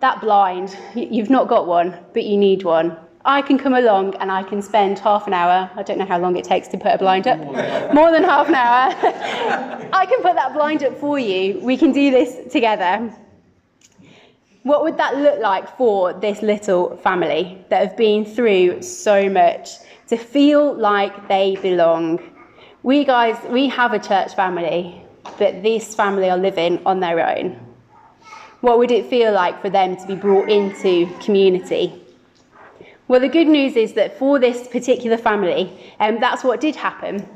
that 0.00 0.20
blind, 0.20 0.76
you've 0.94 1.30
not 1.30 1.48
got 1.48 1.66
one, 1.66 1.98
but 2.12 2.24
you 2.24 2.36
need 2.36 2.62
one, 2.62 2.96
I 3.24 3.42
can 3.42 3.58
come 3.58 3.74
along 3.74 4.14
and 4.16 4.30
I 4.30 4.42
can 4.42 4.62
spend 4.62 4.98
half 4.98 5.26
an 5.26 5.34
hour. 5.34 5.70
I 5.74 5.82
don't 5.82 5.98
know 5.98 6.06
how 6.06 6.18
long 6.18 6.36
it 6.36 6.44
takes 6.44 6.68
to 6.68 6.78
put 6.78 6.92
a 6.92 6.98
blind 6.98 7.26
up. 7.26 7.38
More 7.94 8.10
than 8.10 8.22
half 8.22 8.48
an 8.48 8.54
hour. 8.54 8.94
I 9.92 10.06
can 10.06 10.22
put 10.22 10.34
that 10.34 10.54
blind 10.54 10.84
up 10.84 10.96
for 10.98 11.18
you. 11.18 11.58
We 11.60 11.76
can 11.76 11.92
do 11.92 12.10
this 12.10 12.50
together. 12.52 13.12
What 14.62 14.82
would 14.82 14.96
that 14.98 15.16
look 15.16 15.40
like 15.40 15.76
for 15.76 16.12
this 16.12 16.42
little 16.42 16.96
family 16.98 17.64
that 17.70 17.86
have 17.86 17.96
been 17.96 18.24
through 18.24 18.82
so 18.82 19.28
much 19.28 19.70
to 20.08 20.16
feel 20.16 20.74
like 20.74 21.28
they 21.28 21.56
belong? 21.56 22.20
We 22.84 23.04
guys, 23.04 23.36
we 23.50 23.66
have 23.70 23.92
a 23.92 23.98
church 23.98 24.36
family, 24.36 25.02
but 25.36 25.64
this 25.64 25.96
family 25.96 26.30
are 26.30 26.38
living 26.38 26.80
on 26.86 27.00
their 27.00 27.28
own. 27.28 27.58
What 28.60 28.78
would 28.78 28.92
it 28.92 29.06
feel 29.06 29.32
like 29.32 29.60
for 29.60 29.68
them 29.68 29.96
to 29.96 30.06
be 30.06 30.14
brought 30.14 30.48
into 30.48 31.12
community? 31.18 32.00
Well, 33.08 33.18
the 33.18 33.28
good 33.28 33.48
news 33.48 33.74
is 33.74 33.94
that 33.94 34.16
for 34.16 34.38
this 34.38 34.68
particular 34.68 35.16
family, 35.16 35.92
um, 35.98 36.20
that's 36.20 36.44
what 36.44 36.60
did 36.60 36.76
happen. 36.76 37.28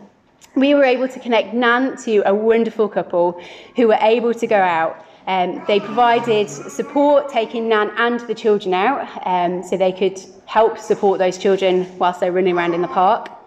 We 0.54 0.76
were 0.76 0.84
able 0.84 1.08
to 1.08 1.18
connect 1.18 1.54
Nan 1.54 1.96
to 2.04 2.22
a 2.24 2.32
wonderful 2.32 2.88
couple 2.88 3.42
who 3.74 3.88
were 3.88 3.98
able 4.00 4.34
to 4.34 4.46
go 4.46 4.60
out. 4.60 5.04
Um, 5.26 5.64
they 5.66 5.80
provided 5.80 6.50
support, 6.50 7.30
taking 7.30 7.68
Nan 7.68 7.90
and 7.96 8.20
the 8.20 8.34
children 8.34 8.74
out 8.74 9.08
um, 9.26 9.64
so 9.64 9.76
they 9.76 9.92
could 9.92 10.20
help 10.46 10.78
support 10.78 11.18
those 11.18 11.36
children 11.36 11.98
whilst 11.98 12.20
they're 12.20 12.30
running 12.30 12.56
around 12.56 12.74
in 12.74 12.82
the 12.82 12.88
park. 12.88 13.41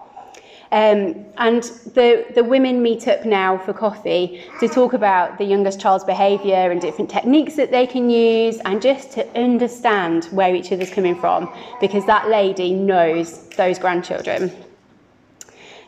Um, 0.71 1.25
and 1.37 1.63
the, 1.93 2.25
the 2.33 2.43
women 2.43 2.81
meet 2.81 3.07
up 3.07 3.23
now 3.23 3.57
for 3.57 3.71
coffee 3.71 4.43
to 4.59 4.67
talk 4.67 4.93
about 4.93 5.37
the 5.37 5.43
youngest 5.43 5.79
child's 5.79 6.03
behaviour 6.03 6.71
and 6.71 6.81
different 6.81 7.09
techniques 7.09 7.55
that 7.55 7.71
they 7.71 7.85
can 7.85 8.09
use 8.09 8.57
and 8.65 8.81
just 8.81 9.11
to 9.13 9.39
understand 9.39 10.25
where 10.25 10.55
each 10.55 10.71
other's 10.71 10.89
coming 10.89 11.19
from 11.19 11.53
because 11.79 12.05
that 12.07 12.29
lady 12.29 12.73
knows 12.73 13.47
those 13.49 13.77
grandchildren. 13.77 14.51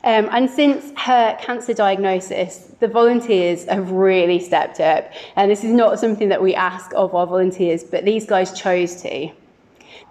Um, 0.03 0.29
and 0.31 0.49
since 0.49 0.93
her 0.97 1.35
cancer 1.41 1.73
diagnosis, 1.73 2.71
the 2.79 2.87
volunteers 2.87 3.65
have 3.65 3.91
really 3.91 4.39
stepped 4.39 4.79
up. 4.79 5.11
And 5.35 5.49
this 5.51 5.63
is 5.63 5.71
not 5.71 5.99
something 5.99 6.29
that 6.29 6.41
we 6.41 6.55
ask 6.55 6.91
of 6.95 7.13
our 7.15 7.25
volunteers, 7.25 7.83
but 7.83 8.05
these 8.05 8.25
guys 8.25 8.57
chose 8.57 9.01
to. 9.01 9.29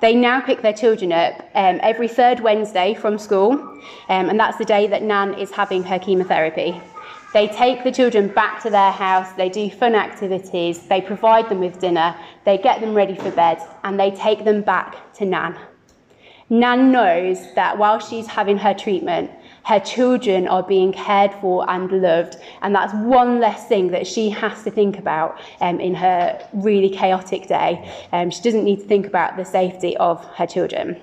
They 0.00 0.14
now 0.14 0.40
pick 0.40 0.62
their 0.62 0.72
children 0.72 1.12
up 1.12 1.40
um, 1.54 1.80
every 1.82 2.08
third 2.08 2.40
Wednesday 2.40 2.94
from 2.94 3.18
school, 3.18 3.52
um, 3.52 4.28
and 4.28 4.38
that's 4.38 4.58
the 4.58 4.64
day 4.64 4.86
that 4.88 5.02
Nan 5.02 5.34
is 5.34 5.50
having 5.50 5.82
her 5.84 5.98
chemotherapy. 5.98 6.80
They 7.32 7.48
take 7.48 7.84
the 7.84 7.92
children 7.92 8.28
back 8.28 8.62
to 8.62 8.70
their 8.70 8.92
house, 8.92 9.32
they 9.32 9.48
do 9.48 9.68
fun 9.70 9.94
activities, 9.94 10.86
they 10.86 11.00
provide 11.00 11.48
them 11.48 11.60
with 11.60 11.78
dinner, 11.78 12.16
they 12.44 12.56
get 12.56 12.80
them 12.80 12.94
ready 12.94 13.14
for 13.14 13.30
bed, 13.30 13.58
and 13.84 13.98
they 14.00 14.10
take 14.10 14.44
them 14.44 14.62
back 14.62 15.12
to 15.14 15.26
Nan. 15.26 15.58
Nan 16.48 16.92
knows 16.92 17.54
that 17.54 17.76
while 17.76 17.98
she's 17.98 18.26
having 18.26 18.56
her 18.56 18.72
treatment, 18.72 19.30
her 19.66 19.80
children 19.80 20.46
are 20.46 20.62
being 20.62 20.92
cared 20.92 21.34
for 21.34 21.68
and 21.68 21.90
loved. 21.90 22.36
And 22.62 22.72
that's 22.72 22.94
one 22.94 23.40
less 23.40 23.66
thing 23.66 23.88
that 23.88 24.06
she 24.06 24.30
has 24.30 24.62
to 24.62 24.70
think 24.70 24.96
about 24.96 25.40
um, 25.60 25.80
in 25.80 25.92
her 25.96 26.48
really 26.52 26.88
chaotic 26.88 27.48
day. 27.48 27.92
Um, 28.12 28.30
she 28.30 28.42
doesn't 28.42 28.64
need 28.64 28.78
to 28.78 28.86
think 28.86 29.08
about 29.08 29.36
the 29.36 29.44
safety 29.44 29.96
of 29.96 30.24
her 30.36 30.46
children. 30.46 31.00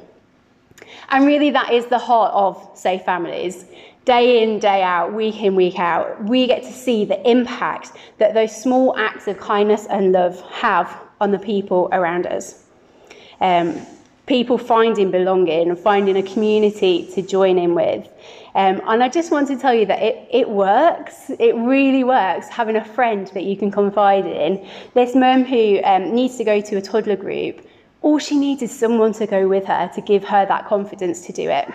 And 1.09 1.25
really, 1.25 1.49
that 1.49 1.73
is 1.73 1.87
the 1.87 1.97
heart 1.99 2.33
of 2.33 2.77
Safe 2.77 3.03
Families. 3.03 3.65
Day 4.05 4.41
in, 4.43 4.59
day 4.59 4.81
out, 4.81 5.13
week 5.13 5.41
in, 5.41 5.55
week 5.55 5.77
out, 5.77 6.23
we 6.23 6.47
get 6.47 6.63
to 6.63 6.71
see 6.71 7.03
the 7.03 7.29
impact 7.29 7.91
that 8.17 8.33
those 8.33 8.55
small 8.55 8.95
acts 8.97 9.27
of 9.27 9.37
kindness 9.39 9.87
and 9.87 10.13
love 10.13 10.39
have 10.51 11.01
on 11.19 11.31
the 11.31 11.39
people 11.39 11.89
around 11.91 12.27
us. 12.27 12.63
Um, 13.41 13.85
people 14.25 14.57
finding 14.57 15.11
belonging 15.11 15.69
and 15.69 15.77
finding 15.77 16.15
a 16.17 16.23
community 16.23 17.09
to 17.13 17.21
join 17.21 17.57
in 17.57 17.75
with. 17.75 18.07
Um, 18.55 18.81
and 18.85 19.03
I 19.03 19.09
just 19.09 19.31
want 19.31 19.47
to 19.47 19.57
tell 19.57 19.73
you 19.73 19.85
that 19.87 20.01
it, 20.01 20.27
it 20.31 20.49
works. 20.49 21.31
It 21.39 21.55
really 21.55 22.03
works 22.03 22.47
having 22.47 22.75
a 22.75 22.85
friend 22.85 23.27
that 23.33 23.43
you 23.43 23.57
can 23.57 23.71
confide 23.71 24.25
in. 24.25 24.65
This 24.93 25.15
mum 25.15 25.43
who 25.43 25.81
um, 25.83 26.13
needs 26.13 26.37
to 26.37 26.43
go 26.43 26.61
to 26.61 26.75
a 26.77 26.81
toddler 26.81 27.15
group, 27.15 27.67
all 28.01 28.19
she 28.19 28.37
needs 28.37 28.61
is 28.61 28.77
someone 28.77 29.13
to 29.13 29.25
go 29.25 29.47
with 29.47 29.65
her 29.65 29.89
to 29.95 30.01
give 30.01 30.23
her 30.25 30.45
that 30.45 30.67
confidence 30.67 31.25
to 31.25 31.33
do 31.33 31.49
it. 31.49 31.67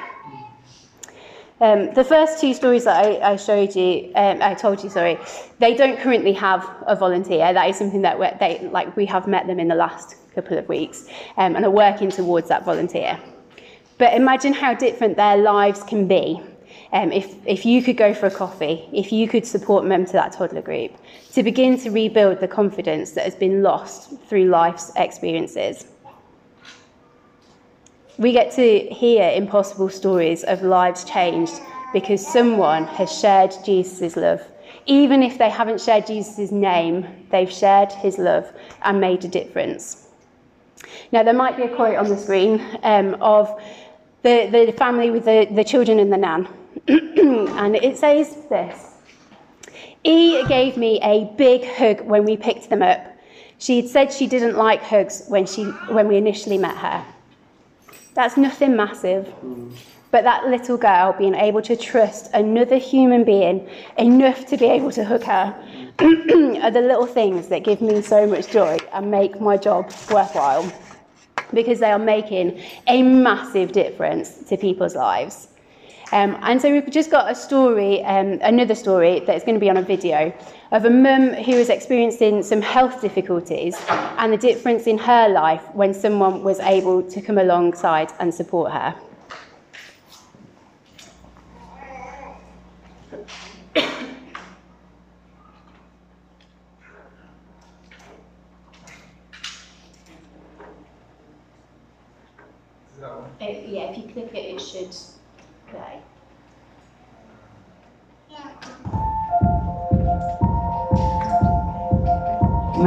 Um, 1.60 1.92
the 1.94 2.04
first 2.04 2.40
two 2.40 2.54
stories 2.54 2.84
that 2.84 3.04
I, 3.04 3.32
I 3.32 3.36
showed 3.36 3.74
you, 3.74 4.12
um, 4.14 4.40
I 4.40 4.54
told 4.54 4.82
you, 4.82 4.90
sorry, 4.90 5.18
they 5.58 5.74
don't 5.74 5.98
currently 5.98 6.32
have 6.34 6.68
a 6.86 6.94
volunteer. 6.94 7.52
That 7.52 7.68
is 7.68 7.76
something 7.76 8.02
that 8.02 8.38
they, 8.38 8.68
like, 8.70 8.96
we 8.96 9.06
have 9.06 9.26
met 9.26 9.46
them 9.46 9.58
in 9.58 9.66
the 9.66 9.74
last 9.74 10.16
couple 10.34 10.56
of 10.56 10.68
weeks 10.68 11.08
um, 11.36 11.56
and 11.56 11.64
are 11.64 11.70
working 11.70 12.10
towards 12.10 12.48
that 12.48 12.64
volunteer. 12.64 13.18
But 13.98 14.14
imagine 14.14 14.52
how 14.52 14.74
different 14.74 15.16
their 15.16 15.36
lives 15.36 15.82
can 15.82 16.06
be 16.06 16.40
um, 16.92 17.12
if, 17.12 17.34
if 17.46 17.66
you 17.66 17.82
could 17.82 17.96
go 17.96 18.14
for 18.14 18.26
a 18.26 18.30
coffee, 18.30 18.88
if 18.92 19.12
you 19.12 19.28
could 19.28 19.46
support 19.46 19.86
them 19.86 20.06
to 20.06 20.12
that 20.12 20.32
toddler 20.32 20.62
group, 20.62 20.92
to 21.32 21.42
begin 21.42 21.78
to 21.80 21.90
rebuild 21.90 22.40
the 22.40 22.48
confidence 22.48 23.10
that 23.12 23.24
has 23.24 23.34
been 23.34 23.62
lost 23.62 24.18
through 24.28 24.46
life's 24.46 24.90
experiences. 24.96 25.86
We 28.18 28.32
get 28.32 28.50
to 28.56 28.80
hear 28.80 29.30
impossible 29.30 29.88
stories 29.90 30.42
of 30.42 30.62
lives 30.62 31.04
changed 31.04 31.52
because 31.92 32.26
someone 32.26 32.84
has 32.88 33.16
shared 33.16 33.54
Jesus' 33.64 34.16
love. 34.16 34.42
Even 34.86 35.22
if 35.22 35.38
they 35.38 35.48
haven't 35.48 35.80
shared 35.80 36.08
Jesus' 36.08 36.50
name, 36.50 37.06
they've 37.30 37.50
shared 37.50 37.92
his 37.92 38.18
love 38.18 38.52
and 38.82 39.00
made 39.00 39.24
a 39.24 39.28
difference. 39.28 40.08
Now, 41.12 41.22
there 41.22 41.32
might 41.32 41.56
be 41.56 41.62
a 41.62 41.74
quote 41.76 41.94
on 41.94 42.08
the 42.08 42.16
screen 42.16 42.60
um, 42.82 43.14
of 43.20 43.48
the, 44.22 44.48
the 44.50 44.72
family 44.72 45.10
with 45.10 45.24
the, 45.24 45.46
the 45.52 45.62
children 45.62 46.00
and 46.00 46.12
the 46.12 46.16
nan. 46.16 46.48
and 46.88 47.76
it 47.76 47.98
says 47.98 48.36
this 48.48 48.94
E 50.02 50.44
gave 50.48 50.76
me 50.76 50.98
a 51.04 51.32
big 51.36 51.64
hug 51.64 52.00
when 52.00 52.24
we 52.24 52.36
picked 52.36 52.68
them 52.68 52.82
up. 52.82 53.00
She 53.58 53.76
had 53.76 53.88
said 53.88 54.12
she 54.12 54.26
didn't 54.26 54.56
like 54.56 54.82
hugs 54.82 55.24
when, 55.28 55.46
she, 55.46 55.64
when 55.90 56.08
we 56.08 56.16
initially 56.16 56.58
met 56.58 56.76
her. 56.76 57.04
That's 58.18 58.36
nothing 58.36 58.74
massive. 58.74 59.32
Mm. 59.44 59.70
But 60.10 60.24
that 60.24 60.48
little 60.48 60.76
girl 60.76 61.14
being 61.16 61.36
able 61.36 61.62
to 61.62 61.76
trust 61.76 62.32
another 62.34 62.76
human 62.76 63.22
being 63.22 63.68
enough 63.96 64.44
to 64.46 64.56
be 64.56 64.66
able 64.66 64.90
to 64.90 65.04
hug 65.04 65.22
her 65.22 65.54
are 66.64 66.70
the 66.72 66.80
little 66.80 67.06
things 67.06 67.46
that 67.46 67.62
give 67.62 67.80
me 67.80 68.02
so 68.02 68.26
much 68.26 68.50
joy 68.50 68.76
and 68.92 69.08
make 69.08 69.40
my 69.40 69.56
job 69.56 69.92
worthwhile 70.10 70.68
because 71.54 71.78
they 71.78 71.92
are 71.92 71.98
making 72.16 72.60
a 72.88 73.04
massive 73.04 73.70
difference 73.70 74.42
to 74.48 74.56
people's 74.56 74.96
lives. 74.96 75.46
Um, 76.12 76.38
and 76.42 76.60
so 76.60 76.72
we've 76.72 76.90
just 76.90 77.10
got 77.10 77.30
a 77.30 77.34
story, 77.34 78.02
um, 78.04 78.38
another 78.42 78.74
story 78.74 79.20
that's 79.20 79.44
going 79.44 79.54
to 79.54 79.60
be 79.60 79.70
on 79.70 79.76
a 79.76 79.82
video 79.82 80.32
of 80.72 80.84
a 80.84 80.90
mum 80.90 81.32
who 81.32 81.56
was 81.56 81.68
experiencing 81.68 82.42
some 82.42 82.60
health 82.60 83.00
difficulties 83.00 83.76
and 83.88 84.32
the 84.32 84.36
difference 84.36 84.86
in 84.86 84.98
her 84.98 85.28
life 85.28 85.62
when 85.74 85.94
someone 85.94 86.42
was 86.42 86.60
able 86.60 87.02
to 87.02 87.20
come 87.20 87.38
alongside 87.38 88.12
and 88.20 88.34
support 88.34 88.72
her. 88.72 88.94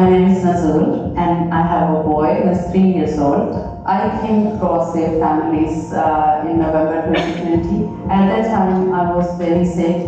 My 0.02 0.10
name 0.10 0.32
is 0.32 0.44
Nazul 0.44 1.16
and 1.16 1.54
I 1.54 1.62
have 1.62 1.92
a 1.96 2.02
boy 2.02 2.42
who 2.42 2.50
is 2.50 2.72
three 2.72 2.94
years 2.94 3.20
old. 3.20 3.54
I 3.86 4.20
came 4.22 4.48
across 4.48 4.96
their 4.96 5.20
families 5.20 5.94
uh, 5.94 6.44
in 6.50 6.58
November 6.58 7.14
2020. 7.14 8.10
At 8.10 8.26
that 8.32 8.50
time, 8.50 8.92
I 8.94 9.14
was 9.14 9.38
very 9.38 9.64
sick 9.64 10.08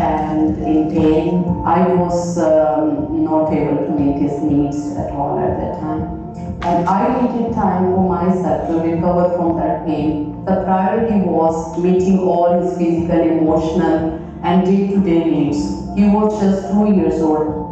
and 0.00 0.56
in 0.64 0.88
pain. 0.88 1.44
I 1.62 1.88
was 1.88 2.38
um, 2.38 3.22
not 3.22 3.52
able 3.52 3.84
to 3.84 3.90
meet 3.90 4.22
his 4.22 4.40
needs 4.42 4.96
at 4.96 5.10
all 5.10 5.38
at 5.38 5.58
that 5.58 5.78
time. 5.78 6.04
And 6.62 6.88
I 6.88 7.20
needed 7.20 7.52
time 7.52 7.92
for 7.92 8.08
myself 8.08 8.68
to 8.68 8.78
recover 8.78 9.36
from 9.36 9.58
that 9.58 9.84
pain. 9.84 10.42
The 10.46 10.62
priority 10.64 11.20
was 11.20 11.78
meeting 11.78 12.18
all 12.18 12.62
his 12.62 12.78
physical, 12.78 13.20
emotional, 13.20 14.24
and 14.42 14.64
day 14.64 14.88
to 14.88 15.00
day 15.02 15.24
needs. 15.28 15.58
He 15.94 16.08
was 16.08 16.40
just 16.40 16.72
two 16.72 16.94
years 16.94 17.20
old. 17.20 17.63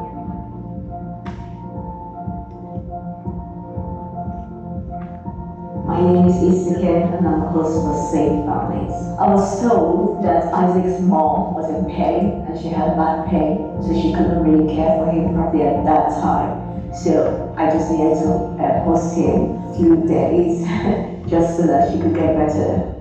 Name 6.03 6.27
is 6.27 6.43
Issachar 6.43 7.15
and 7.15 7.29
I'm 7.29 7.53
close 7.53 7.79
to 7.79 8.11
Safe 8.11 8.43
Families. 8.43 8.91
I 9.23 9.31
was 9.31 9.63
told 9.63 10.25
that 10.25 10.53
Isaac's 10.53 11.01
mom 11.01 11.55
was 11.55 11.71
in 11.71 11.87
pain 11.87 12.43
and 12.43 12.59
she 12.59 12.69
had 12.69 12.97
bad 12.97 13.31
pain, 13.31 13.79
so 13.79 13.95
she 13.95 14.11
couldn't 14.11 14.43
really 14.43 14.75
care 14.75 14.99
for 14.99 15.13
him 15.13 15.33
properly 15.33 15.63
at 15.63 15.85
that 15.85 16.11
time. 16.19 16.93
So 16.93 17.55
I 17.57 17.71
just 17.71 17.89
needed 17.89 18.19
to 18.19 18.35
uh, 18.59 18.83
him 19.15 19.55
a 19.63 19.77
few 19.79 20.03
days 20.09 20.67
just 21.31 21.57
so 21.57 21.71
that 21.71 21.93
she 21.93 22.03
could 22.03 22.15
get 22.19 22.35
better. 22.35 22.99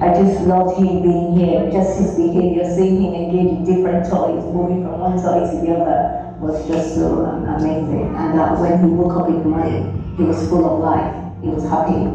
I 0.00 0.14
just 0.16 0.40
loved 0.46 0.78
him 0.80 1.02
being 1.02 1.36
here, 1.36 1.70
just 1.70 1.98
his 2.00 2.16
behavior, 2.16 2.64
seeing 2.64 3.02
him 3.02 3.12
engage 3.12 3.52
in 3.52 3.64
different 3.64 4.08
toys, 4.08 4.40
moving 4.56 4.84
from 4.84 5.00
one 5.00 5.20
toy 5.20 5.44
to 5.44 5.60
the 5.60 5.74
other 5.76 6.27
was 6.40 6.66
just 6.68 6.94
so 6.94 7.24
um, 7.26 7.44
amazing. 7.44 8.14
And 8.14 8.38
uh, 8.38 8.56
when 8.56 8.78
he 8.78 8.86
woke 8.86 9.16
up 9.16 9.28
in 9.28 9.38
the 9.42 9.48
morning, 9.48 10.14
he 10.16 10.22
was 10.22 10.48
full 10.48 10.64
of 10.64 10.80
life, 10.80 11.14
he 11.42 11.48
was 11.48 11.64
happy. 11.64 12.06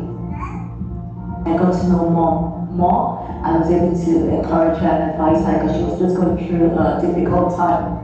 I 1.46 1.58
got 1.58 1.74
to 1.74 1.90
know 1.90 2.10
mom 2.10 2.76
more. 2.76 3.20
I 3.44 3.58
was 3.58 3.70
able 3.70 3.92
to 3.94 4.40
encourage 4.40 4.80
her 4.80 4.88
and 4.88 5.12
advise 5.12 5.46
her 5.46 5.54
because 5.60 5.76
she 5.76 5.84
was 5.84 6.00
just 6.00 6.16
going 6.16 6.38
through 6.48 6.72
a 6.72 7.02
difficult 7.02 7.56
time. 7.58 8.00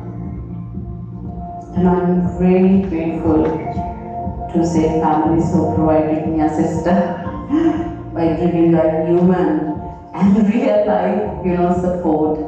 And 1.77 1.87
I'm 1.87 2.37
really 2.37 2.81
grateful 2.89 3.43
to 4.51 4.65
Safe 4.65 5.01
Families 5.01 5.49
who 5.51 5.73
provided 5.73 6.27
me 6.27 6.41
a 6.41 6.49
sister 6.49 7.23
by 8.13 8.35
giving 8.35 8.73
a 8.73 9.07
human 9.07 9.79
and 10.13 10.53
real 10.53 10.85
life, 10.85 11.45
you 11.45 11.53
know, 11.53 11.73
support. 11.79 12.39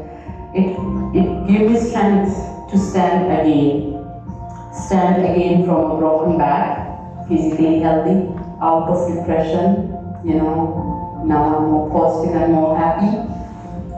It 0.53 0.75
it 1.15 1.47
gave 1.47 1.71
me 1.71 1.79
strength 1.79 2.50
to 2.71 2.77
stand 2.77 3.31
again. 3.31 3.99
Stand 4.73 5.25
again 5.25 5.65
from 5.65 5.91
a 5.91 5.97
broken 5.97 6.37
back, 6.37 7.27
physically 7.27 7.79
healthy, 7.79 8.31
out 8.61 8.87
of 8.87 9.13
depression, 9.13 9.91
you 10.23 10.35
know, 10.35 11.21
now 11.25 11.57
I'm 11.57 11.63
more 11.69 11.91
positive 11.91 12.35
and 12.41 12.53
more 12.53 12.77
happy. 12.77 13.17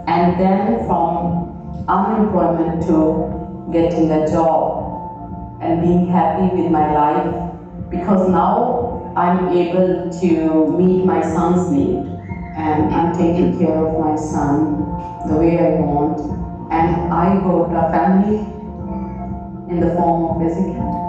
And 0.08 0.40
then 0.40 0.88
from 0.88 1.86
unemployment 1.88 2.82
to 2.88 3.70
getting 3.72 4.10
a 4.12 4.28
job 4.28 5.60
and 5.62 5.82
being 5.82 6.08
happy 6.08 6.56
with 6.56 6.72
my 6.72 6.92
life 6.94 7.52
because 7.90 8.28
now 8.30 9.14
I'm 9.16 9.50
able 9.50 10.10
to 10.10 10.78
meet 10.78 11.06
my 11.06 11.22
son's 11.22 11.72
need 11.72 11.98
and 12.56 12.94
I'm 12.94 13.14
taking 13.14 13.60
care 13.60 13.86
of 13.86 14.00
my 14.00 14.16
son 14.16 14.82
the 15.28 15.38
way 15.38 15.60
I 15.60 15.80
want 15.80 16.20
and 16.72 17.14
I 17.14 17.40
got 17.42 17.70
a 17.72 17.92
family 17.92 18.53
in 19.70 19.80
the 19.80 19.94
form 19.96 20.42
of 20.42 20.52
Ezekiel. 20.52 21.04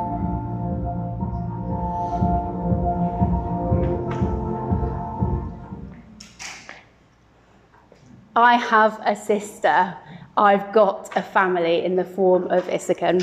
I 8.36 8.56
have 8.56 9.00
a 9.04 9.14
sister. 9.14 9.96
I've 10.36 10.72
got 10.72 11.16
a 11.16 11.22
family 11.22 11.84
in 11.84 11.94
the 11.94 12.04
form 12.04 12.48
of 12.50 12.68
Issachar. 12.68 13.18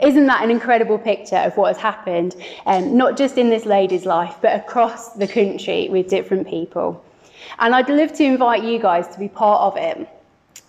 Isn't 0.00 0.26
that 0.26 0.44
an 0.44 0.50
incredible 0.50 0.98
picture 0.98 1.36
of 1.36 1.56
what 1.56 1.68
has 1.68 1.78
happened, 1.82 2.36
um, 2.66 2.96
not 2.96 3.16
just 3.16 3.38
in 3.38 3.48
this 3.48 3.64
lady's 3.64 4.04
life, 4.04 4.36
but 4.42 4.54
across 4.54 5.14
the 5.14 5.26
country 5.26 5.88
with 5.88 6.08
different 6.08 6.46
people? 6.46 7.02
And 7.58 7.74
I'd 7.74 7.88
love 7.88 8.12
to 8.14 8.24
invite 8.24 8.64
you 8.64 8.78
guys 8.78 9.08
to 9.08 9.18
be 9.18 9.28
part 9.28 9.62
of 9.62 9.76
it. 9.76 10.08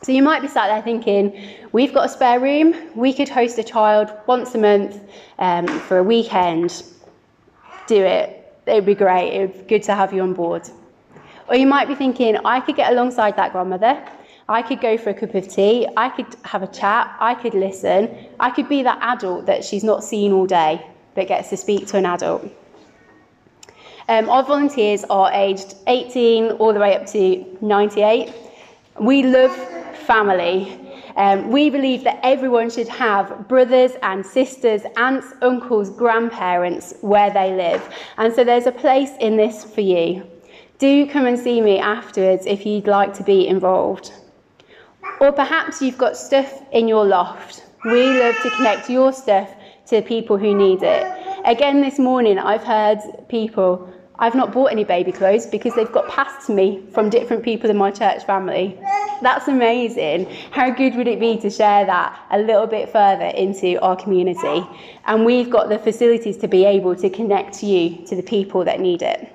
So 0.05 0.11
you 0.11 0.21
might 0.21 0.43
be 0.43 0.47
sat 0.47 0.67
there 0.67 0.83
thinking, 0.83 1.33
we've 1.71 1.91
got 1.91 2.05
a 2.05 2.09
spare 2.09 2.39
room, 2.39 2.75
we 2.95 3.11
could 3.11 3.27
host 3.27 3.57
a 3.57 3.63
child 3.63 4.13
once 4.27 4.53
a 4.53 4.59
month 4.59 5.01
um, 5.39 5.65
for 5.65 5.97
a 5.97 6.03
weekend. 6.03 6.83
Do 7.87 8.03
it. 8.03 8.55
It'd 8.67 8.85
be 8.85 8.93
great. 8.93 9.33
It'd 9.33 9.53
be 9.53 9.63
good 9.63 9.81
to 9.85 9.95
have 9.95 10.13
you 10.13 10.21
on 10.21 10.35
board. 10.35 10.69
Or 11.49 11.55
you 11.55 11.65
might 11.65 11.87
be 11.87 11.95
thinking, 11.95 12.37
I 12.45 12.59
could 12.59 12.75
get 12.75 12.91
alongside 12.91 13.35
that 13.37 13.51
grandmother. 13.51 14.07
I 14.47 14.61
could 14.61 14.79
go 14.79 14.95
for 14.95 15.09
a 15.09 15.13
cup 15.15 15.33
of 15.33 15.47
tea. 15.47 15.87
I 15.97 16.09
could 16.09 16.27
have 16.43 16.61
a 16.61 16.67
chat. 16.67 17.15
I 17.19 17.33
could 17.33 17.55
listen. 17.55 18.15
I 18.39 18.51
could 18.51 18.69
be 18.69 18.83
that 18.83 18.99
adult 19.01 19.47
that 19.47 19.65
she's 19.65 19.83
not 19.83 20.03
seen 20.03 20.31
all 20.33 20.45
day 20.45 20.85
but 21.15 21.27
gets 21.27 21.49
to 21.49 21.57
speak 21.57 21.87
to 21.87 21.97
an 21.97 22.05
adult. 22.05 22.43
Um, 24.07 24.29
our 24.29 24.43
volunteers 24.43 25.03
are 25.05 25.31
aged 25.33 25.73
18 25.87 26.51
all 26.51 26.73
the 26.73 26.79
way 26.79 26.95
up 26.95 27.07
to 27.07 27.57
98. 27.61 28.31
We 28.99 29.23
love 29.23 29.75
family. 30.05 30.79
Um, 31.15 31.49
we 31.49 31.69
believe 31.69 32.03
that 32.03 32.19
everyone 32.23 32.69
should 32.69 32.89
have 32.89 33.47
brothers 33.47 33.93
and 34.03 34.25
sisters, 34.25 34.81
aunts, 34.97 35.27
uncles, 35.41 35.89
grandparents 35.89 36.93
where 37.01 37.31
they 37.31 37.53
live. 37.53 37.81
And 38.17 38.33
so 38.33 38.43
there's 38.43 38.65
a 38.65 38.71
place 38.71 39.11
in 39.19 39.37
this 39.37 39.63
for 39.63 39.81
you. 39.81 40.27
Do 40.77 41.07
come 41.09 41.25
and 41.25 41.39
see 41.39 41.61
me 41.61 41.79
afterwards 41.79 42.45
if 42.45 42.65
you'd 42.65 42.87
like 42.87 43.13
to 43.13 43.23
be 43.23 43.47
involved. 43.47 44.11
Or 45.21 45.31
perhaps 45.31 45.81
you've 45.81 45.97
got 45.97 46.17
stuff 46.17 46.61
in 46.73 46.87
your 46.87 47.05
loft. 47.05 47.63
We 47.85 48.19
love 48.19 48.35
to 48.43 48.49
connect 48.51 48.89
your 48.89 49.13
stuff 49.13 49.49
to 49.87 50.01
people 50.01 50.37
who 50.37 50.53
need 50.53 50.83
it. 50.83 51.05
Again, 51.45 51.81
this 51.81 51.99
morning, 51.99 52.39
I've 52.39 52.63
heard 52.63 52.99
people, 53.29 53.87
I've 54.17 54.35
not 54.35 54.51
bought 54.51 54.71
any 54.71 54.83
baby 54.83 55.11
clothes 55.11 55.45
because 55.45 55.75
they've 55.75 55.91
got 55.91 56.09
passed 56.09 56.47
to 56.47 56.53
me 56.53 56.83
from 56.91 57.09
different 57.09 57.43
people 57.43 57.69
in 57.69 57.77
my 57.77 57.91
church 57.91 58.25
family. 58.25 58.77
That's 59.21 59.47
amazing. 59.47 60.25
How 60.51 60.69
good 60.69 60.95
would 60.95 61.07
it 61.07 61.19
be 61.19 61.37
to 61.37 61.49
share 61.49 61.85
that 61.85 62.19
a 62.31 62.39
little 62.39 62.67
bit 62.67 62.89
further 62.89 63.25
into 63.25 63.79
our 63.81 63.95
community? 63.95 64.67
And 65.05 65.25
we've 65.25 65.49
got 65.49 65.69
the 65.69 65.79
facilities 65.79 66.37
to 66.37 66.47
be 66.47 66.65
able 66.65 66.95
to 66.97 67.09
connect 67.09 67.63
you 67.63 68.05
to 68.07 68.15
the 68.15 68.23
people 68.23 68.63
that 68.65 68.79
need 68.79 69.01
it. 69.01 69.31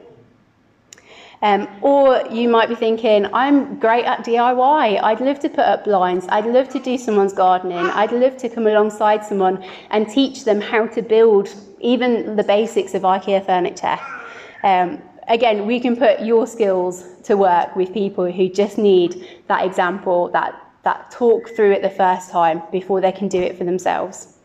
Um, 1.42 1.68
or 1.80 2.22
you 2.30 2.50
might 2.50 2.68
be 2.68 2.74
thinking, 2.74 3.26
I'm 3.32 3.78
great 3.78 4.04
at 4.04 4.24
DIY. 4.26 5.02
I'd 5.02 5.20
love 5.20 5.40
to 5.40 5.48
put 5.48 5.60
up 5.60 5.84
blinds. 5.84 6.26
I'd 6.28 6.44
love 6.44 6.68
to 6.70 6.78
do 6.78 6.98
someone's 6.98 7.32
gardening. 7.32 7.78
I'd 7.78 8.12
love 8.12 8.36
to 8.38 8.48
come 8.50 8.66
alongside 8.66 9.24
someone 9.24 9.64
and 9.90 10.08
teach 10.08 10.44
them 10.44 10.60
how 10.60 10.86
to 10.88 11.00
build 11.00 11.48
even 11.80 12.36
the 12.36 12.44
basics 12.44 12.92
of 12.92 13.02
IKEA 13.02 13.44
furniture. 13.46 13.98
Um, 14.62 15.00
again, 15.30 15.64
we 15.64 15.80
can 15.80 15.96
put 15.96 16.20
your 16.20 16.46
skills 16.46 17.04
to 17.22 17.36
work 17.36 17.74
with 17.76 17.94
people 17.94 18.30
who 18.30 18.48
just 18.48 18.76
need 18.76 19.40
that 19.46 19.64
example, 19.64 20.28
that, 20.30 20.60
that 20.82 21.10
talk 21.10 21.48
through 21.50 21.70
it 21.72 21.82
the 21.82 21.90
first 21.90 22.30
time 22.30 22.62
before 22.70 23.00
they 23.00 23.12
can 23.12 23.28
do 23.28 23.40
it 23.40 23.56
for 23.56 23.64
themselves. 23.64 24.36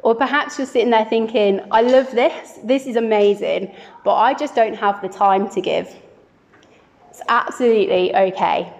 Or 0.00 0.14
perhaps 0.14 0.58
you're 0.58 0.66
sitting 0.66 0.90
there 0.90 1.06
thinking, 1.06 1.60
I 1.70 1.80
love 1.80 2.10
this, 2.12 2.58
this 2.62 2.86
is 2.86 2.96
amazing, 2.96 3.74
but 4.04 4.14
I 4.14 4.34
just 4.34 4.54
don't 4.54 4.74
have 4.74 5.00
the 5.00 5.08
time 5.08 5.48
to 5.50 5.62
give. 5.62 5.88
It's 7.08 7.22
absolutely 7.28 8.14
okay. 8.14 8.70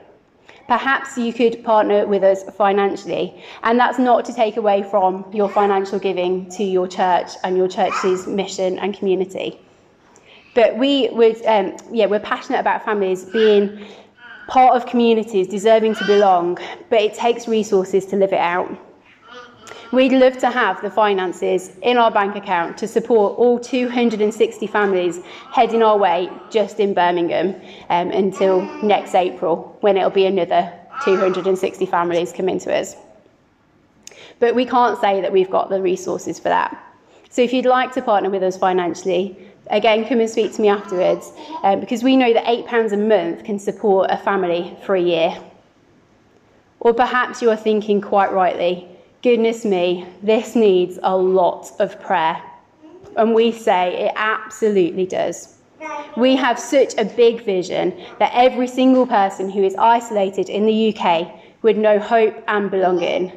Perhaps 0.68 1.16
you 1.16 1.33
could 1.33 1.64
partner 1.64 2.07
with 2.07 2.23
us 2.25 2.42
financially, 2.57 3.42
and 3.62 3.79
that's 3.79 3.99
not 3.99 4.25
to 4.27 4.35
take 4.35 4.59
away 4.59 4.83
from 4.83 5.25
your 5.33 5.49
financial 5.49 5.99
giving 5.99 6.49
to 6.51 6.64
your 6.64 6.87
church 6.87 7.33
and 7.42 7.57
your 7.57 7.68
church's 7.68 8.27
mission 8.27 8.79
and 8.79 8.94
community. 8.94 9.63
But 10.55 10.79
we 10.79 11.09
would, 11.12 11.45
um, 11.47 11.77
yeah, 11.93 12.07
we're 12.07 12.21
passionate 12.21 12.61
about 12.61 12.85
families 12.85 13.25
being 13.25 13.87
part 14.47 14.77
of 14.77 14.87
communities, 14.87 15.49
deserving 15.49 15.95
to 15.97 16.07
belong, 16.07 16.59
but 16.90 17.01
it 17.01 17.14
takes 17.14 17.49
resources 17.49 18.07
to 18.07 18.17
live 18.17 18.33
it 18.33 18.38
out. 18.38 18.71
We'd 19.93 20.12
love 20.12 20.38
to 20.38 20.51
have 20.51 20.83
the 20.83 20.90
finances 20.90 21.71
in 21.83 21.99
our 21.99 22.11
bank 22.11 22.35
account 22.35 22.77
to 22.79 22.88
support 22.88 23.38
all 23.38 23.61
260 23.61 24.67
families 24.67 25.21
heading 25.53 25.83
our 25.83 25.97
way 25.97 26.31
just 26.51 26.81
in 26.81 26.95
Birmingham 26.95 27.55
um, 27.90 28.11
until 28.11 28.62
next 28.83 29.14
April, 29.14 29.77
when 29.81 29.97
it'll 29.97 30.11
be 30.11 30.27
another 30.27 30.73
260 31.05 31.87
families 31.87 32.33
coming 32.33 32.59
to 32.61 32.75
us. 32.75 32.97
But 34.40 34.55
we 34.55 34.67
can't 34.67 35.01
say 35.01 35.21
that 35.21 35.33
we've 35.33 35.51
got 35.51 35.71
the 35.71 35.81
resources 35.81 36.38
for 36.38 36.49
that. 36.49 36.77
So 37.31 37.43
if 37.43 37.53
you'd 37.53 37.67
like 37.67 37.93
to 37.93 38.03
partner 38.03 38.31
with 38.31 38.43
us 38.43 38.57
financially, 38.57 39.37
again, 39.70 40.07
come 40.07 40.20
and 40.20 40.29
speak 40.29 40.53
to 40.55 40.62
me 40.62 40.68
afterwards, 40.68 41.33
um, 41.62 41.81
because 41.81 42.03
we 42.03 42.16
know 42.16 42.33
that 42.33 42.44
£8 42.44 42.92
a 42.92 42.96
month 42.96 43.44
can 43.44 43.59
support 43.59 44.11
a 44.11 44.16
family 44.16 44.77
for 44.85 44.94
a 44.94 45.00
year. 45.00 45.38
Or 46.81 46.92
perhaps 46.92 47.40
you're 47.40 47.57
thinking 47.57 48.00
quite 48.00 48.33
rightly, 48.33 48.88
goodness 49.22 49.64
me, 49.64 50.07
this 50.22 50.55
needs 50.55 50.98
a 51.03 51.16
lot 51.16 51.70
of 51.81 52.00
prayer. 52.00 52.42
And 53.16 53.35
we 53.35 53.53
say 53.53 54.07
it 54.07 54.12
absolutely 54.16 55.07
does. 55.07 55.55
We 56.16 56.37
have 56.37 56.59
such 56.59 56.94
a 56.98 57.05
big 57.05 57.44
vision 57.44 57.98
that 58.18 58.31
every 58.35 58.66
single 58.66 59.07
person 59.07 59.50
who 59.50 59.62
is 59.62 59.74
isolated 59.77 60.48
in 60.48 60.66
the 60.66 60.94
UK 60.94 61.35
would 61.62 61.77
know 61.77 61.98
hope 61.98 62.42
and 62.48 62.70
belonging. 62.70 63.33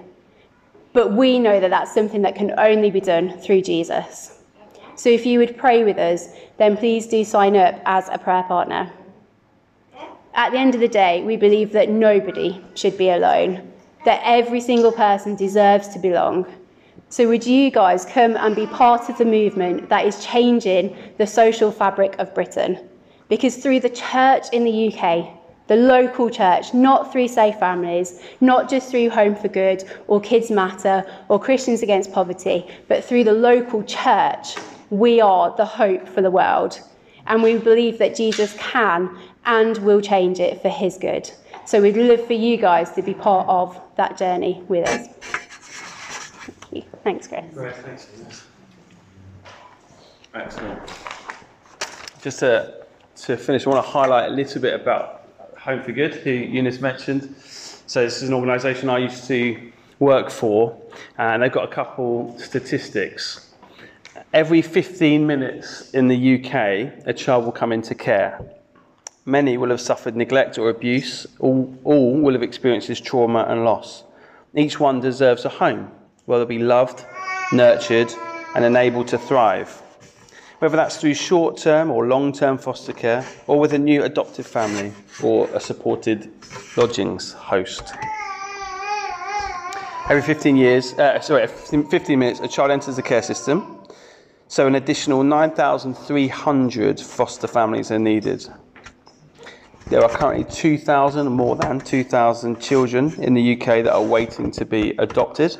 But 0.93 1.13
we 1.13 1.39
know 1.39 1.59
that 1.59 1.69
that's 1.69 1.93
something 1.93 2.21
that 2.23 2.35
can 2.35 2.57
only 2.59 2.91
be 2.91 2.99
done 2.99 3.37
through 3.39 3.61
Jesus. 3.61 4.36
So 4.97 5.09
if 5.09 5.27
you 5.27 5.37
would 5.37 5.57
pray 5.57 5.83
with 5.83 5.99
us, 5.99 6.29
then 6.57 6.75
please 6.75 7.05
do 7.05 7.23
sign 7.23 7.55
up 7.55 7.79
as 7.85 8.09
a 8.09 8.17
prayer 8.17 8.43
partner. 8.43 8.91
At 10.33 10.51
the 10.51 10.57
end 10.57 10.73
of 10.73 10.81
the 10.81 10.87
day, 10.87 11.21
we 11.23 11.37
believe 11.37 11.71
that 11.73 11.89
nobody 11.89 12.59
should 12.73 12.97
be 12.97 13.11
alone, 13.11 13.71
that 14.05 14.21
every 14.23 14.59
single 14.59 14.91
person 14.91 15.35
deserves 15.35 15.87
to 15.89 15.99
belong. 15.99 16.47
So, 17.09 17.27
would 17.27 17.45
you 17.45 17.69
guys 17.69 18.05
come 18.05 18.35
and 18.37 18.55
be 18.55 18.65
part 18.65 19.07
of 19.07 19.19
the 19.19 19.25
movement 19.25 19.87
that 19.89 20.05
is 20.05 20.25
changing 20.25 20.97
the 21.17 21.27
social 21.27 21.71
fabric 21.71 22.15
of 22.17 22.33
Britain? 22.33 22.79
Because 23.29 23.57
through 23.57 23.81
the 23.81 23.89
church 23.89 24.47
in 24.51 24.63
the 24.63 24.93
UK, 24.93 25.29
the 25.67 25.75
local 25.75 26.29
church, 26.29 26.73
not 26.73 27.11
through 27.11 27.27
Safe 27.27 27.57
Families, 27.59 28.21
not 28.41 28.67
just 28.67 28.89
through 28.89 29.09
Home 29.11 29.35
for 29.35 29.47
Good 29.47 29.83
or 30.07 30.19
Kids 30.19 30.49
Matter 30.49 31.05
or 31.29 31.39
Christians 31.39 31.83
Against 31.83 32.11
Poverty, 32.11 32.65
but 32.87 33.03
through 33.03 33.25
the 33.25 33.33
local 33.33 33.83
church, 33.83 34.55
we 34.89 35.21
are 35.21 35.55
the 35.55 35.65
hope 35.65 36.07
for 36.07 36.21
the 36.21 36.31
world. 36.31 36.81
And 37.25 37.43
we 37.43 37.57
believe 37.57 37.97
that 37.97 38.15
Jesus 38.15 38.53
can 38.57 39.17
and 39.45 39.77
will 39.79 40.01
change 40.01 40.39
it 40.39 40.61
for 40.61 40.69
his 40.69 40.97
good. 40.97 41.29
So 41.65 41.81
we'd 41.81 41.97
love 41.97 42.25
for 42.25 42.33
you 42.33 42.57
guys 42.57 42.91
to 42.91 43.01
be 43.01 43.13
part 43.13 43.47
of 43.49 43.79
that 43.97 44.17
journey 44.17 44.63
with 44.67 44.87
us. 44.87 45.07
Thank 45.07 46.85
you. 46.85 46.89
Thanks, 47.03 47.27
Chris. 47.27 47.53
Great, 47.53 47.75
thanks. 47.75 48.07
Excellent. 50.33 50.79
Just 52.21 52.39
to, 52.39 52.85
to 53.17 53.37
finish, 53.37 53.65
I 53.65 53.69
want 53.69 53.85
to 53.85 53.91
highlight 53.91 54.31
a 54.31 54.33
little 54.33 54.61
bit 54.61 54.73
about 54.79 55.27
Home 55.57 55.83
for 55.83 55.91
Good, 55.91 56.15
who 56.15 56.31
Eunice 56.31 56.79
mentioned. 56.79 57.35
So 57.41 58.03
this 58.03 58.21
is 58.21 58.29
an 58.29 58.33
organisation 58.33 58.89
I 58.89 58.99
used 58.99 59.27
to 59.27 59.71
work 59.99 60.29
for, 60.29 60.79
and 61.17 61.41
they've 61.41 61.51
got 61.51 61.69
a 61.69 61.73
couple 61.73 62.37
statistics. 62.37 63.46
Every 64.37 64.61
15 64.61 65.25
minutes 65.25 65.89
in 65.95 66.09
the 66.09 66.35
UK, 66.35 67.07
a 67.07 67.11
child 67.11 67.45
will 67.45 67.51
come 67.51 67.71
into 67.71 67.95
care. 67.95 68.39
Many 69.25 69.57
will 69.57 69.71
have 69.71 69.81
suffered 69.81 70.15
neglect 70.15 70.59
or 70.59 70.69
abuse. 70.69 71.25
All, 71.39 71.75
all 71.83 72.13
will 72.21 72.33
have 72.33 72.43
experienced 72.43 73.03
trauma 73.03 73.47
and 73.49 73.65
loss. 73.65 74.03
Each 74.53 74.79
one 74.79 74.99
deserves 74.99 75.43
a 75.45 75.49
home 75.49 75.89
where 76.25 76.37
they'll 76.37 76.45
be 76.45 76.59
loved, 76.59 77.03
nurtured, 77.51 78.13
and 78.53 78.63
enabled 78.63 79.07
to 79.07 79.17
thrive 79.17 79.81
whether 80.59 80.75
that's 80.75 80.97
through 80.97 81.15
short 81.15 81.57
term 81.57 81.89
or 81.89 82.05
long 82.05 82.31
term 82.31 82.59
foster 82.59 82.93
care, 82.93 83.25
or 83.47 83.59
with 83.59 83.73
a 83.73 83.79
new 83.79 84.03
adoptive 84.03 84.45
family 84.45 84.91
or 85.23 85.49
a 85.55 85.59
supported 85.59 86.31
lodgings 86.75 87.33
host. 87.33 87.93
Every 90.09 90.21
15 90.21 90.55
years, 90.55 90.93
uh, 90.93 91.19
sorry, 91.21 91.47
15 91.47 92.19
minutes, 92.19 92.39
a 92.39 92.47
child 92.47 92.69
enters 92.69 92.95
the 92.95 93.01
care 93.01 93.23
system. 93.23 93.76
So 94.49 94.65
an 94.65 94.75
additional 94.75 95.23
9,300 95.23 96.99
foster 97.01 97.47
families 97.47 97.91
are 97.91 97.99
needed. 97.99 98.47
There 99.87 100.01
are 100.01 100.09
currently 100.09 100.45
2,000, 100.45 101.27
more 101.27 101.57
than 101.57 101.79
2,000 101.79 102.59
children 102.61 103.13
in 103.21 103.33
the 103.33 103.53
UK 103.53 103.83
that 103.83 103.93
are 103.93 104.03
waiting 104.03 104.51
to 104.51 104.65
be 104.65 104.91
adopted. 104.97 105.57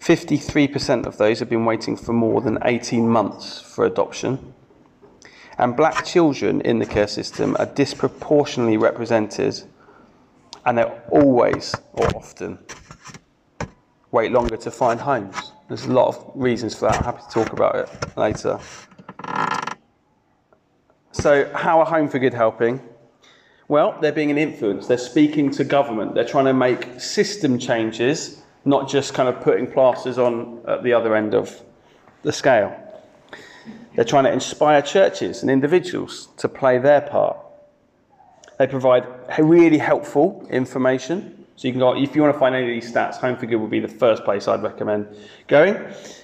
53% 0.00 1.06
of 1.06 1.16
those 1.18 1.38
have 1.38 1.48
been 1.50 1.64
waiting 1.64 1.96
for 1.96 2.12
more 2.12 2.40
than 2.40 2.58
18 2.62 3.08
months 3.08 3.60
for 3.60 3.84
adoption. 3.86 4.54
And 5.58 5.76
black 5.76 6.04
children 6.04 6.60
in 6.60 6.78
the 6.78 6.86
care 6.86 7.08
system 7.08 7.56
are 7.58 7.66
disproportionately 7.66 8.76
represented, 8.76 9.62
and 10.64 10.78
they 10.78 10.84
always 11.10 11.74
or 11.92 12.06
often 12.16 12.58
wait 14.10 14.30
longer 14.30 14.56
to 14.58 14.70
find 14.70 15.00
homes. 15.00 15.47
There's 15.68 15.84
a 15.84 15.92
lot 15.92 16.08
of 16.08 16.30
reasons 16.34 16.74
for 16.74 16.88
that. 16.88 16.96
I'm 16.96 17.04
happy 17.04 17.22
to 17.22 17.28
talk 17.28 17.52
about 17.52 17.76
it 17.76 18.16
later. 18.16 18.58
So, 21.12 21.50
how 21.54 21.80
are 21.80 21.86
Home 21.86 22.08
for 22.08 22.18
Good 22.18 22.32
helping? 22.32 22.80
Well, 23.68 23.98
they're 24.00 24.12
being 24.12 24.30
an 24.30 24.38
influence. 24.38 24.86
They're 24.86 24.96
speaking 24.96 25.50
to 25.52 25.64
government. 25.64 26.14
They're 26.14 26.24
trying 26.24 26.46
to 26.46 26.54
make 26.54 27.00
system 27.00 27.58
changes 27.58 28.42
not 28.64 28.88
just 28.88 29.14
kind 29.14 29.28
of 29.28 29.40
putting 29.40 29.66
plasters 29.66 30.18
on 30.18 30.60
at 30.66 30.82
the 30.82 30.92
other 30.92 31.14
end 31.14 31.34
of 31.34 31.62
the 32.22 32.32
scale. 32.32 32.74
They're 33.94 34.04
trying 34.04 34.24
to 34.24 34.32
inspire 34.32 34.82
churches 34.82 35.42
and 35.42 35.50
individuals 35.50 36.28
to 36.38 36.48
play 36.48 36.78
their 36.78 37.00
part. 37.00 37.36
They 38.58 38.66
provide 38.66 39.06
really 39.38 39.78
helpful 39.78 40.46
information. 40.50 41.37
So 41.58 41.66
you 41.66 41.72
can 41.72 41.80
go, 41.80 42.00
if 42.00 42.14
you 42.14 42.22
want 42.22 42.32
to 42.32 42.38
find 42.38 42.54
any 42.54 42.68
of 42.68 42.82
these 42.82 42.94
stats, 42.94 43.16
Home 43.16 43.36
for 43.36 43.46
Good 43.46 43.56
would 43.56 43.68
be 43.68 43.80
the 43.80 43.88
first 43.88 44.22
place 44.24 44.46
I'd 44.46 44.62
recommend 44.62 45.08
going 45.48 45.74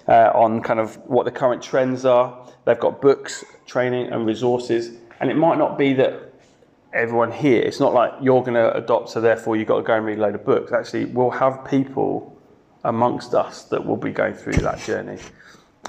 uh, 0.07 0.31
on 0.33 0.63
kind 0.63 0.79
of 0.79 0.95
what 1.09 1.25
the 1.25 1.33
current 1.33 1.61
trends 1.61 2.05
are. 2.05 2.49
They've 2.65 2.79
got 2.79 3.03
books, 3.03 3.45
training, 3.67 4.13
and 4.13 4.27
resources. 4.27 4.97
And 5.19 5.33
it 5.33 5.35
might 5.35 5.59
not 5.59 5.77
be 5.77 5.93
that 5.95 6.33
everyone 6.93 7.33
here, 7.33 7.61
it's 7.61 7.81
not 7.81 7.93
like 7.93 8.13
you're 8.23 8.43
going 8.43 8.55
to 8.55 8.77
adopt, 8.77 9.09
so 9.09 9.21
therefore 9.21 9.57
you've 9.57 9.67
got 9.67 9.79
to 9.79 9.83
go 9.83 9.97
and 9.97 10.07
read 10.07 10.19
a 10.19 10.21
load 10.21 10.37
of 10.37 10.45
books. 10.45 10.71
Actually, 10.71 11.07
we'll 11.07 11.31
have 11.31 11.65
people 11.65 12.41
amongst 12.85 13.35
us 13.35 13.65
that 13.65 13.85
will 13.85 13.97
be 13.97 14.13
going 14.13 14.35
through 14.35 14.53
that 14.53 14.79
journey. 14.83 15.19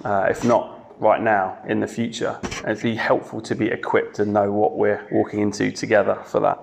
Uh, 0.03 0.25
if 0.27 0.43
not 0.43 0.99
right 0.99 1.21
now, 1.21 1.55
in 1.67 1.81
the 1.81 1.87
future. 1.87 2.39
It'd 2.63 2.81
be 2.81 2.95
helpful 2.95 3.41
to 3.41 3.53
be 3.53 3.67
equipped 3.67 4.17
and 4.17 4.33
know 4.33 4.51
what 4.51 4.75
we're 4.75 5.07
walking 5.11 5.41
into 5.41 5.71
together 5.71 6.15
for 6.25 6.39
that. 6.39 6.59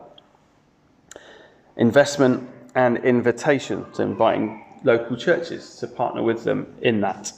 Investment 1.76 2.48
and 2.74 2.98
invitation, 2.98 3.86
so 3.92 4.02
inviting 4.02 4.64
local 4.84 5.16
churches 5.16 5.76
to 5.76 5.86
partner 5.86 6.22
with 6.22 6.44
them 6.44 6.74
in 6.82 7.00
that. 7.00 7.32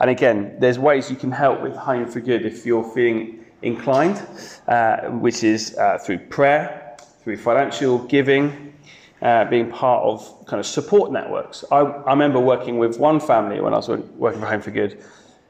And 0.00 0.10
again, 0.10 0.56
there's 0.60 0.78
ways 0.78 1.10
you 1.10 1.16
can 1.16 1.32
help 1.32 1.60
with 1.62 1.74
Home 1.74 2.06
for 2.06 2.20
Good 2.20 2.46
if 2.46 2.66
you're 2.66 2.84
feeling 2.84 3.44
inclined, 3.62 4.22
uh, 4.68 5.08
which 5.08 5.42
is 5.42 5.76
uh, 5.76 5.98
through 5.98 6.18
prayer, 6.18 6.96
through 7.22 7.38
financial 7.38 7.98
giving, 7.98 8.74
uh, 9.22 9.44
being 9.46 9.70
part 9.70 10.04
of 10.04 10.46
kind 10.46 10.60
of 10.60 10.66
support 10.66 11.10
networks. 11.10 11.64
I, 11.70 11.78
I 11.78 12.10
remember 12.10 12.38
working 12.38 12.78
with 12.78 12.98
one 12.98 13.18
family 13.18 13.60
when 13.60 13.72
I 13.72 13.78
was 13.78 13.88
working 13.88 14.40
for 14.40 14.46
Home 14.46 14.60
for 14.60 14.70
Good, 14.70 15.02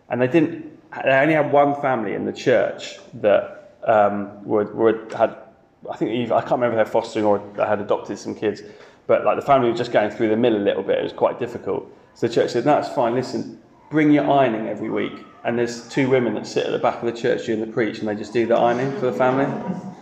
and 0.09 0.21
they 0.21 0.29
didn't. 0.29 0.73
They 1.05 1.11
only 1.11 1.35
had 1.35 1.53
one 1.53 1.75
family 1.83 2.15
in 2.15 2.25
the 2.25 2.33
church 2.33 2.99
that 3.15 3.75
um, 3.85 4.43
were, 4.45 5.07
had. 5.15 5.37
I 5.91 5.97
think 5.97 6.33
I 6.33 6.41
can't 6.41 6.53
remember 6.53 6.81
if 6.81 6.87
they're 6.87 6.93
fostering 6.93 7.25
or 7.25 7.43
had 7.57 7.81
adopted 7.81 8.19
some 8.19 8.35
kids, 8.35 8.63
but 9.07 9.25
like 9.25 9.37
the 9.37 9.45
family 9.45 9.71
was 9.71 9.79
just 9.79 9.93
going 9.93 10.11
through 10.11 10.29
the 10.29 10.37
mill 10.37 10.57
a 10.57 10.59
little 10.59 10.83
bit. 10.83 10.99
It 10.99 11.05
was 11.05 11.13
quite 11.13 11.39
difficult. 11.39 11.91
So 12.15 12.27
the 12.27 12.35
church 12.35 12.51
said, 12.51 12.67
"No, 12.67 12.79
it's 12.79 12.89
fine. 12.89 13.15
Listen, 13.15 13.61
bring 13.91 14.11
your 14.11 14.31
ironing 14.31 14.69
every 14.69 14.91
week." 14.91 15.25
And 15.45 15.59
there's 15.59 15.89
two 15.89 16.11
women 16.11 16.35
that 16.35 16.47
sit 16.47 16.67
at 16.67 16.73
the 16.73 16.79
back 16.79 17.03
of 17.03 17.07
the 17.07 17.19
church 17.21 17.47
during 17.47 17.61
the 17.61 17.73
preach, 17.73 18.01
and 18.01 18.09
they 18.09 18.17
just 18.17 18.33
do 18.33 18.47
the 18.47 18.57
ironing 18.57 18.93
for 18.99 19.07
the 19.07 19.13
family. 19.13 19.45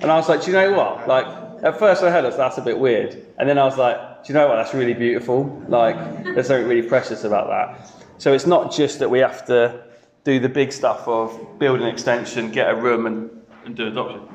And 0.00 0.10
I 0.10 0.16
was 0.16 0.28
like, 0.28 0.42
"Do 0.42 0.50
you 0.50 0.56
know 0.56 0.72
what? 0.72 1.08
Like." 1.08 1.44
at 1.64 1.78
first 1.78 2.02
I 2.02 2.10
heard 2.10 2.26
it, 2.26 2.36
that's 2.36 2.58
a 2.58 2.62
bit 2.62 2.78
weird. 2.78 3.26
And 3.38 3.48
then 3.48 3.58
I 3.58 3.64
was 3.64 3.78
like, 3.78 3.96
do 4.24 4.32
you 4.32 4.38
know 4.38 4.48
what? 4.48 4.56
That's 4.56 4.74
really 4.74 4.92
beautiful. 4.92 5.64
Like, 5.66 5.96
there's 6.22 6.48
something 6.48 6.68
really 6.68 6.86
precious 6.86 7.24
about 7.24 7.48
that. 7.48 7.90
So 8.18 8.34
it's 8.34 8.46
not 8.46 8.70
just 8.70 8.98
that 8.98 9.10
we 9.10 9.18
have 9.20 9.46
to 9.46 9.82
do 10.24 10.38
the 10.38 10.48
big 10.48 10.72
stuff 10.72 11.08
of 11.08 11.58
build 11.58 11.80
an 11.80 11.88
extension, 11.88 12.50
get 12.50 12.70
a 12.70 12.74
room, 12.74 13.06
and, 13.06 13.30
and 13.64 13.74
do 13.74 13.88
adoption. 13.88 14.28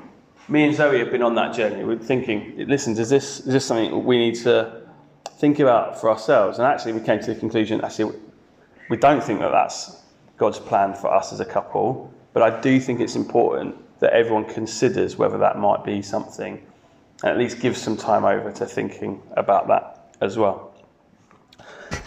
Me 0.50 0.64
and 0.64 0.76
Zoe 0.76 0.98
have 0.98 1.12
been 1.12 1.22
on 1.22 1.36
that 1.36 1.54
journey. 1.54 1.84
We're 1.84 2.00
thinking, 2.00 2.56
listen, 2.68 2.98
is 2.98 3.08
this, 3.08 3.42
is 3.42 3.46
this 3.46 3.66
something 3.66 4.04
we 4.04 4.18
need 4.18 4.34
to 4.38 4.82
think 5.34 5.60
about 5.60 6.02
for 6.02 6.10
ourselves? 6.10 6.58
And 6.58 6.66
actually, 6.66 6.94
we 6.94 7.02
came 7.02 7.20
to 7.20 7.34
the 7.36 7.40
conclusion 7.40 7.82
actually, 7.82 8.18
we 8.90 8.98
don't 8.98 9.24
think 9.24 9.42
that 9.42 9.52
that's 9.52 10.02
God's 10.38 10.58
plan 10.58 10.96
for 10.96 11.14
us 11.14 11.32
as 11.32 11.40
a 11.40 11.46
couple. 11.46 12.12
But 12.34 12.42
I 12.42 12.60
do 12.62 12.80
think 12.80 13.00
it's 13.00 13.16
important 13.16 13.76
that 14.00 14.12
everyone 14.14 14.46
considers 14.46 15.18
whether 15.18 15.38
that 15.38 15.60
might 15.60 15.84
be 15.84 16.02
something 16.02 16.66
and 17.22 17.32
at 17.32 17.38
least 17.38 17.60
give 17.60 17.78
some 17.78 17.96
time 17.96 18.26
over 18.26 18.52
to 18.52 18.66
thinking 18.66 19.22
about 19.38 19.68
that 19.68 20.16
as 20.20 20.36
well. 20.36 20.74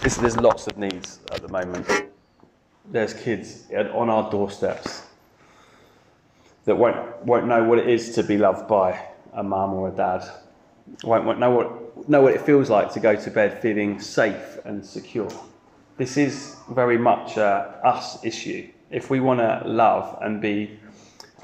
Listen, 0.03 0.23
there's 0.23 0.37
lots 0.37 0.67
of 0.67 0.77
needs 0.79 1.21
at 1.31 1.43
the 1.43 1.49
moment. 1.49 1.87
There's 2.91 3.15
kids 3.15 3.69
on 3.73 4.11
our 4.11 4.29
doorsteps 4.33 5.03
that 6.65 6.77
won't, 6.77 7.25
won't 7.25 7.47
know 7.47 7.65
what 7.65 7.79
it 7.79 7.89
is 7.89 8.15
to 8.15 8.23
be 8.23 8.39
loved 8.39 8.69
by 8.69 9.01
a 9.33 9.43
mum 9.43 9.73
or 9.75 9.89
a 9.89 9.93
dad, 9.93 10.23
won't, 11.05 11.25
won't 11.25 11.39
know, 11.39 11.51
what, 11.51 12.09
know 12.09 12.23
what 12.23 12.35
it 12.35 12.41
feels 12.43 12.71
like 12.71 12.93
to 12.93 13.01
go 13.01 13.17
to 13.17 13.31
bed 13.31 13.61
feeling 13.61 14.01
safe 14.01 14.59
and 14.65 14.85
secure. 14.85 15.31
This 15.97 16.17
is 16.17 16.57
very 16.71 16.99
much 16.99 17.37
a 17.37 17.81
us 17.85 18.25
issue. 18.25 18.69
If 18.91 19.11
we 19.11 19.21
want 19.21 19.41
to 19.41 19.63
love 19.67 20.19
and 20.21 20.41
be 20.41 20.79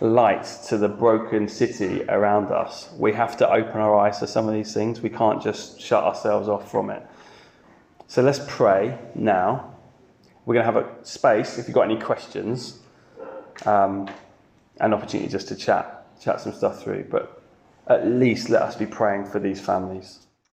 light 0.00 0.44
to 0.68 0.78
the 0.78 0.88
broken 0.88 1.48
city 1.48 2.04
around 2.04 2.52
us. 2.52 2.88
We 2.96 3.12
have 3.12 3.36
to 3.38 3.50
open 3.50 3.80
our 3.80 3.98
eyes 3.98 4.18
to 4.20 4.26
some 4.26 4.48
of 4.48 4.54
these 4.54 4.72
things. 4.72 5.00
We 5.00 5.10
can't 5.10 5.42
just 5.42 5.80
shut 5.80 6.04
ourselves 6.04 6.48
off 6.48 6.70
from 6.70 6.90
it. 6.90 7.04
So 8.06 8.22
let's 8.22 8.40
pray 8.46 8.98
now. 9.14 9.74
We're 10.46 10.54
going 10.54 10.66
to 10.66 10.72
have 10.72 10.84
a 10.84 11.04
space 11.04 11.58
if 11.58 11.66
you've 11.66 11.74
got 11.74 11.82
any 11.82 12.00
questions, 12.00 12.78
um, 13.66 14.08
an 14.80 14.94
opportunity 14.94 15.28
just 15.30 15.48
to 15.48 15.56
chat, 15.56 16.06
chat 16.20 16.40
some 16.40 16.52
stuff 16.52 16.82
through. 16.82 17.04
But 17.10 17.42
at 17.88 18.06
least 18.06 18.48
let 18.50 18.62
us 18.62 18.76
be 18.76 18.86
praying 18.86 19.26
for 19.26 19.38
these 19.38 19.60
families. 19.60 20.26